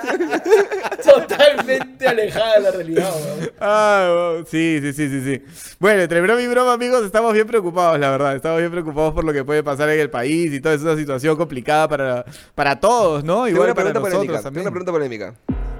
[1.04, 3.50] totalmente alejada de la realidad, weón.
[3.60, 5.42] Ah, sí, sí, sí, sí, sí.
[5.78, 8.36] Bueno, entre broma y broma, amigos, estamos bien preocupados, la verdad.
[8.36, 11.36] Estamos bien preocupados por lo que puede pasar en el país y toda esa situación
[11.36, 12.24] complicada para,
[12.54, 13.44] para todos, ¿no?
[13.44, 14.38] Tengo Igual una para pregunta nosotros polémica.
[14.38, 14.66] Tengo también.
[14.66, 15.34] una pregunta polémica.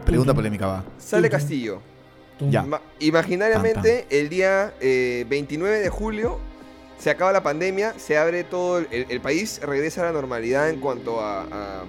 [0.04, 0.84] Pregunta polémica, va.
[0.98, 1.80] Sale Castillo.
[2.48, 2.64] Ya.
[3.00, 6.38] Imaginariamente, el día eh, 29 de julio
[6.98, 10.68] se acaba la pandemia, se abre todo el, el- el país, regresa a la normalidad
[10.70, 11.84] en cuanto a, a-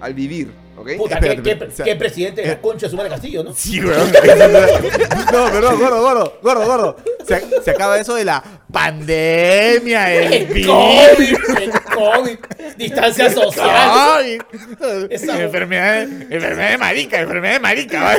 [0.00, 0.96] al vivir, ¿ok?
[0.96, 2.96] Puta, Espérate, qué, espérate, qué- o sea, qué presidente de eh, la concha de su
[2.96, 3.52] madre Castillo, ¿no?
[3.54, 4.10] Sí, weón.
[5.32, 6.96] No, perdón, gordo, gordo, gordo, gordo.
[7.26, 8.42] Se, se acaba eso de la
[8.72, 10.74] pandemia, el El virus.
[10.74, 12.38] COVID, el COVID,
[12.76, 14.38] distancia social.
[15.10, 18.18] Esa- enfermedad, enfermedad de marica, enfermedad de marica.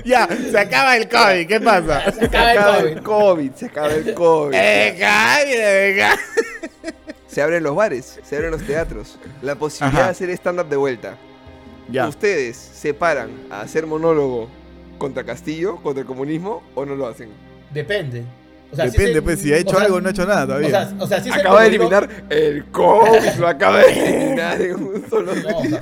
[0.04, 2.10] ya, se acaba el COVID, ¿qué pasa?
[2.12, 2.88] Se acaba el Se acaba COVID.
[2.90, 4.54] el COVID, se acaba el COVID.
[4.54, 6.16] Eh, cae, venga.
[7.26, 9.16] Se abren los bares, se abren los teatros.
[9.40, 10.04] La posibilidad Ajá.
[10.06, 11.16] de hacer stand-up de vuelta.
[11.88, 12.08] Ya.
[12.08, 14.50] ¿Ustedes se paran a hacer monólogo
[14.98, 17.28] contra Castillo, contra el comunismo, o no lo hacen?
[17.72, 18.24] Depende.
[18.72, 20.42] O sea, Depende, el- pues, si ha hecho o sea, algo, no ha hecho nada
[20.42, 20.70] O todavía.
[20.70, 24.60] sea, o sea, si es el Acaba de eliminar el COVID, lo acaba de eliminar
[24.60, 25.80] en un solo No, o sea,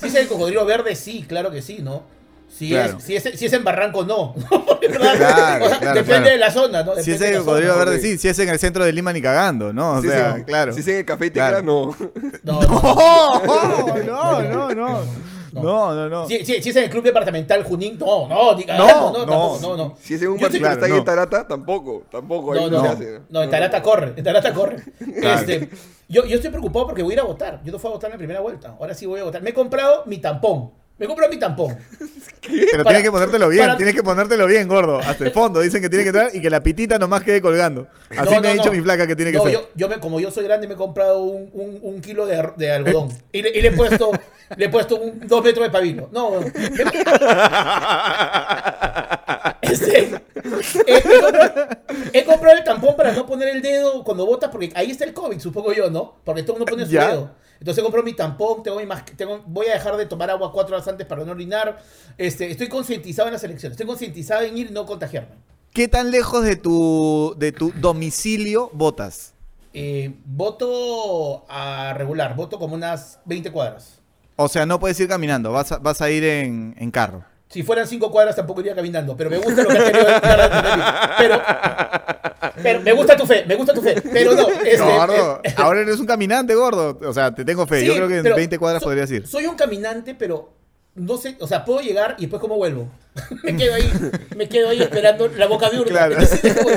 [0.00, 2.02] si es el cocodrilo verde, sí, claro que sí, ¿no?
[2.50, 2.98] Si, Claro.
[2.98, 4.34] es, si, es, si es en Barranco, no.
[4.80, 5.14] ¿Verdad?
[5.16, 6.30] Claro, o sea, claro, depende claro.
[6.30, 6.94] de la zona, ¿no?
[6.96, 7.84] si es de el la cocodrilo zona.
[7.84, 8.02] verde, ok.
[8.02, 8.18] sí.
[8.18, 9.92] Si es en el centro de Lima, ni cagando, ¿no?
[9.92, 10.72] O Si es sea, en- claro.
[10.72, 11.62] Si es en el café y tecla, Claro.
[12.42, 12.60] no.
[12.60, 14.02] No, no.
[14.04, 15.00] No, no, no, no.
[15.52, 16.28] No, no, no.
[16.28, 19.10] Si, si- si es en el club departamental Junín, no, no, diga, No, no, no,
[19.12, 19.18] no.
[19.26, 19.96] tampoco, no, no.
[20.00, 20.98] Si es en un estoy- Claro, está ahí no.
[20.98, 22.04] en Tarata, tampoco.
[22.10, 22.54] Tampoco.
[22.54, 23.20] No, no, no, se no, hace.
[23.30, 24.76] no, en Tarata corre, en Tarata corre.
[25.20, 25.40] Claro.
[25.40, 25.68] Este,
[26.08, 27.60] yo, yo estoy preocupado porque voy a ir a votar.
[27.64, 28.76] Yo no fui a votar en la primera vuelta.
[28.78, 29.42] Ahora sí voy a votar.
[29.42, 30.70] Me he comprado mi tampón.
[30.98, 31.76] Me he comprado mi tampón.
[32.50, 34.98] Pero Para- tienes que ponértelo bien, para- tienes que ponértelo bien, gordo.
[34.98, 35.60] Hasta el fondo.
[35.60, 37.86] Dicen que tiene que estar y que la pitita nomás quede colgando.
[38.10, 38.72] Así No, me no, ha dicho no.
[38.72, 39.52] mi flaca que tiene que No, ser.
[39.52, 42.70] Yo, yo me, como yo soy grande, me he comprado un, un, un kilo de,
[42.72, 43.08] algodón.
[43.32, 44.10] Y le, y le he puesto,
[44.56, 46.08] le he puesto un, dos metros de pabilo.
[46.12, 46.32] No,
[49.62, 50.10] Este,
[50.86, 51.66] he, he comprado,
[52.12, 55.12] he comprado el tampón para no poner el dedo cuando botas, porque ahí está el
[55.12, 56.16] COVID, supongo yo, ¿no?
[56.24, 57.08] Porque todo el mundo pone su Ya.
[57.08, 57.30] dedo.
[57.60, 58.86] Entonces compro mi tampón, tengo mi
[59.16, 61.78] tengo, voy a dejar de tomar agua cuatro horas antes para no orinar.
[62.16, 65.36] Este, estoy concientizado en las elecciones, estoy concientizado en ir y no contagiarme.
[65.72, 69.34] ¿Qué tan lejos de tu, de tu domicilio votas?
[69.74, 74.00] Eh, voto a regular, voto como unas 20 cuadras.
[74.36, 77.24] O sea, no puedes ir caminando, vas a, vas a ir en, en carro.
[77.50, 80.06] Si fueran cinco cuadras tampoco iría caminando, pero me gusta lo que has querido.
[81.18, 81.42] Pero,
[82.62, 84.48] pero me gusta tu fe, me gusta tu fe, pero no.
[84.64, 86.98] Este, gordo, eh, ahora eres un caminante, gordo.
[87.08, 87.80] O sea, te tengo fe.
[87.80, 89.26] sí, Yo creo que en pero 20 cuadras so- podrías ir.
[89.26, 90.52] Soy un caminante, pero
[90.94, 92.88] no sé, o sea, puedo llegar y después cómo vuelvo.
[93.42, 93.92] me quedo ahí,
[94.36, 96.14] me quedo ahí esperando la boca de Claro.
[96.14, 96.70] Entonces, es como-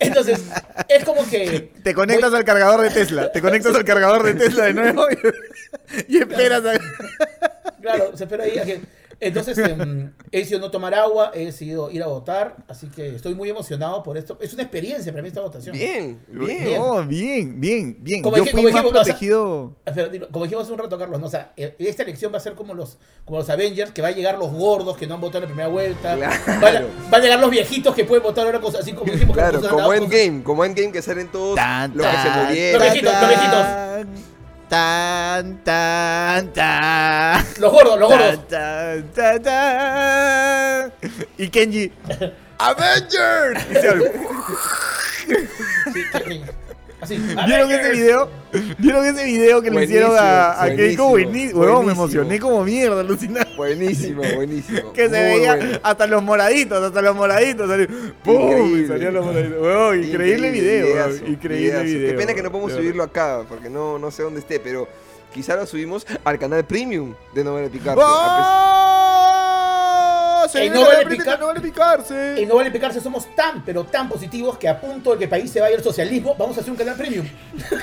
[0.00, 0.40] entonces,
[0.88, 3.30] es como que Te conectas voy- al cargador de Tesla.
[3.32, 6.72] Te conectas al cargador de Tesla de nuevo y, y esperas a...
[7.80, 8.80] Claro, se espera ahí a que.
[9.20, 13.34] Entonces, em, he decidido no tomar agua, he decidido ir a votar, así que estoy
[13.34, 14.38] muy emocionado por esto.
[14.40, 15.74] Es una experiencia para mí esta votación.
[15.76, 16.64] Bien, bien.
[16.64, 16.80] Bien.
[16.80, 18.22] Oh, bien, bien, bien.
[18.22, 21.18] Como Yo dije- fui como más dijimos, o sea- como dijimos hace un rato, Carlos,
[21.20, 21.26] ¿no?
[21.26, 24.08] o sea, eh, esta elección va a ser como los, como los Avengers, que va
[24.08, 26.14] a llegar los gordos que no han votado en la primera vuelta.
[26.16, 26.36] Claro.
[26.60, 29.34] Van, a, van a llegar los viejitos que pueden votar ahora, cosas así como dijimos.
[29.36, 32.80] que Claro, como Endgame, como Endgame que salen todos Tan, los que se murieron.
[32.82, 34.28] Los viejitos, los viejitos.
[34.68, 37.44] Tan, tan, tan.
[37.58, 38.48] Los gordos, los gordos.
[38.48, 40.92] Tan, tan, tan, tan.
[41.38, 41.90] Y Kenji.
[42.58, 43.64] Avengers.
[43.70, 43.88] Y se
[47.00, 47.16] Así.
[47.46, 48.28] ¿Vieron ese video?
[48.78, 51.10] ¿Vieron ese video que le hicieron a, a Buenísimo, Keiko?
[51.10, 52.02] Buení- buenísimo, Huevón, me buenísimo.
[52.22, 53.54] emocioné como mierda, alucinante.
[53.56, 54.92] Buenísimo, buenísimo.
[54.92, 55.78] Que se Muy veía bueno.
[55.82, 57.68] hasta los moraditos, hasta los moraditos.
[57.68, 57.86] salió-
[58.24, 58.34] ¡Pum!
[58.34, 58.88] Y Increíble.
[58.88, 59.62] salían los moraditos.
[59.62, 60.86] Huevón, increíble video.
[60.86, 61.84] videazo, Increíble videazo.
[61.84, 62.10] video.
[62.10, 64.88] Qué pena que no podemos subirlo acá, porque no, no sé dónde esté, pero
[65.32, 68.02] quizá lo subimos al canal premium de No Vale Picarte.
[68.04, 69.37] ¡Oh!
[70.46, 72.36] Se viene no vale primera, picar- no vale picarse.
[72.40, 75.30] Y no vale picarse, somos tan, pero tan positivos que a punto de que el
[75.30, 77.26] país se vaya al socialismo, vamos a hacer un canal premium.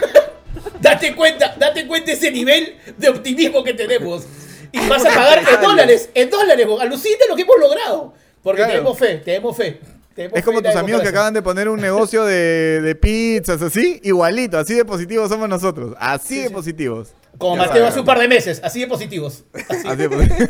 [0.82, 4.26] date cuenta, date cuenta ese nivel de optimismo que tenemos.
[4.72, 8.14] Y vas a pagar en dólares, en dólares, alucina lo que hemos logrado.
[8.44, 8.74] Porque Claro.
[8.74, 9.80] tenemos fe, tenemos fe.
[10.16, 14.58] Es como tus amigos que acaban de poner un negocio de, de pizzas así, igualito,
[14.58, 16.54] así de positivos somos nosotros, así de sí.
[16.54, 17.14] positivos.
[17.38, 19.44] Como Ya Mateo hace un par de meses, así de positivos.
[19.68, 19.86] Así.
[19.88, 20.50] Así de posi-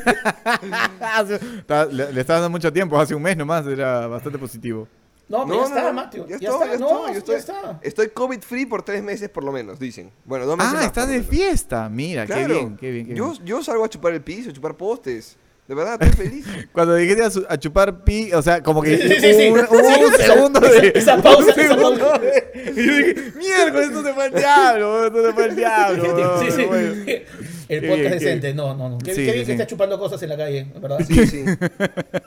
[1.02, 4.88] Hace- Está- le, le estás dando mucho tiempo, hace un mes nomás era bastante positivo.
[5.28, 6.28] No, pero ya está, Mateo.
[6.28, 7.80] Ya, estoy, está, ya no, estoy, yo ya estoy, está.
[7.82, 10.12] estoy COVID free por tres meses por lo menos, dicen.
[10.26, 11.34] Bueno, dos meses Ah, más, estás por de menos.
[11.36, 12.46] fiesta, mira, Claro.
[12.48, 13.46] qué bien, qué bien, qué yo, bien.
[13.46, 15.36] yo salgo a chupar el piso, a chupar postes.
[15.68, 16.46] De verdad, estoy feliz.
[16.72, 19.60] Cuando dijiste a, su- a chupar pi, o sea, como que Sí, sí, sí, un,
[20.18, 20.92] segundo esa- de...
[20.96, 22.20] esa pausa, un esa segundo pausa.
[22.20, 26.40] de- y yo dije, miércoles, esto se fue al diablo, esto se fue al diablo.
[26.42, 26.64] Sí, sí.
[26.66, 26.94] bueno.
[27.68, 28.98] El podcast bien, decente, no, no, no.
[29.00, 29.46] Qué, Sí, qué sí, bien sí.
[29.48, 31.00] que está chupando cosas en la calle, ¿verdad?
[31.08, 31.44] Sí, sí.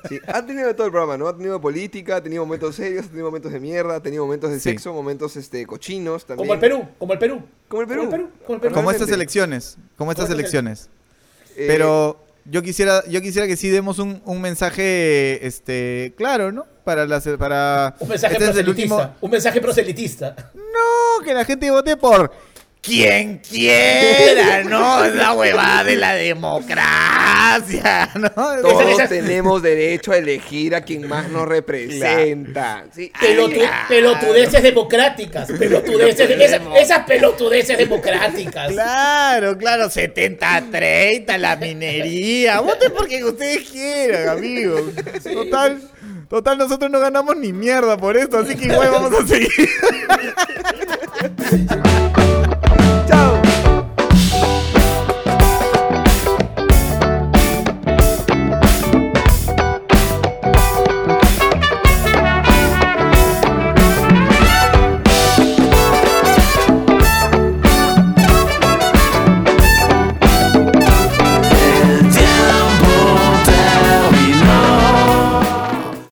[0.09, 0.19] sí.
[0.27, 1.29] Ha tenido de todo el programa, ¿no?
[1.29, 4.51] Ha tenido política, ha tenido momentos serios, ha tenido momentos de mierda, ha tenido momentos
[4.51, 4.71] de Sí.
[4.71, 6.45] sexo, momentos este, cochinos también.
[6.49, 7.43] Como el Perú, como el Perú.
[7.69, 8.01] Como el Perú.
[8.01, 8.75] Como el Perú, como el Perú.
[8.75, 10.91] Como estas elecciones, como estas Como estas elecciones.
[11.57, 12.19] Eh, Pero
[12.51, 16.67] yo quisiera, yo quisiera que sí demos un, un mensaje, este, claro, ¿no?
[16.85, 17.95] Para las, para.
[18.01, 18.95] Un mensaje este es el proselitista.
[18.97, 19.17] último.
[19.21, 20.35] Un mensaje proselitista.
[20.55, 22.33] No, que la gente vote por
[22.81, 25.05] quien quiera, ¿no?
[25.09, 28.31] La huevada de la democracia, ¿no?
[28.31, 32.85] Todos tenemos derecho a elegir a quien más nos representa.
[32.95, 33.13] Sí.
[33.21, 35.49] Pelotu- pelotudeces democráticas.
[35.59, 38.73] Pelotudeces, esas, esas pelotudeces democráticas.
[38.73, 42.61] Claro, claro, 70-30, la minería.
[42.61, 44.83] Voten porque ustedes quieran, amigos.
[45.23, 45.81] Total,
[46.31, 49.49] total, nosotros no ganamos ni mierda por esto, así que igual vamos a seguir.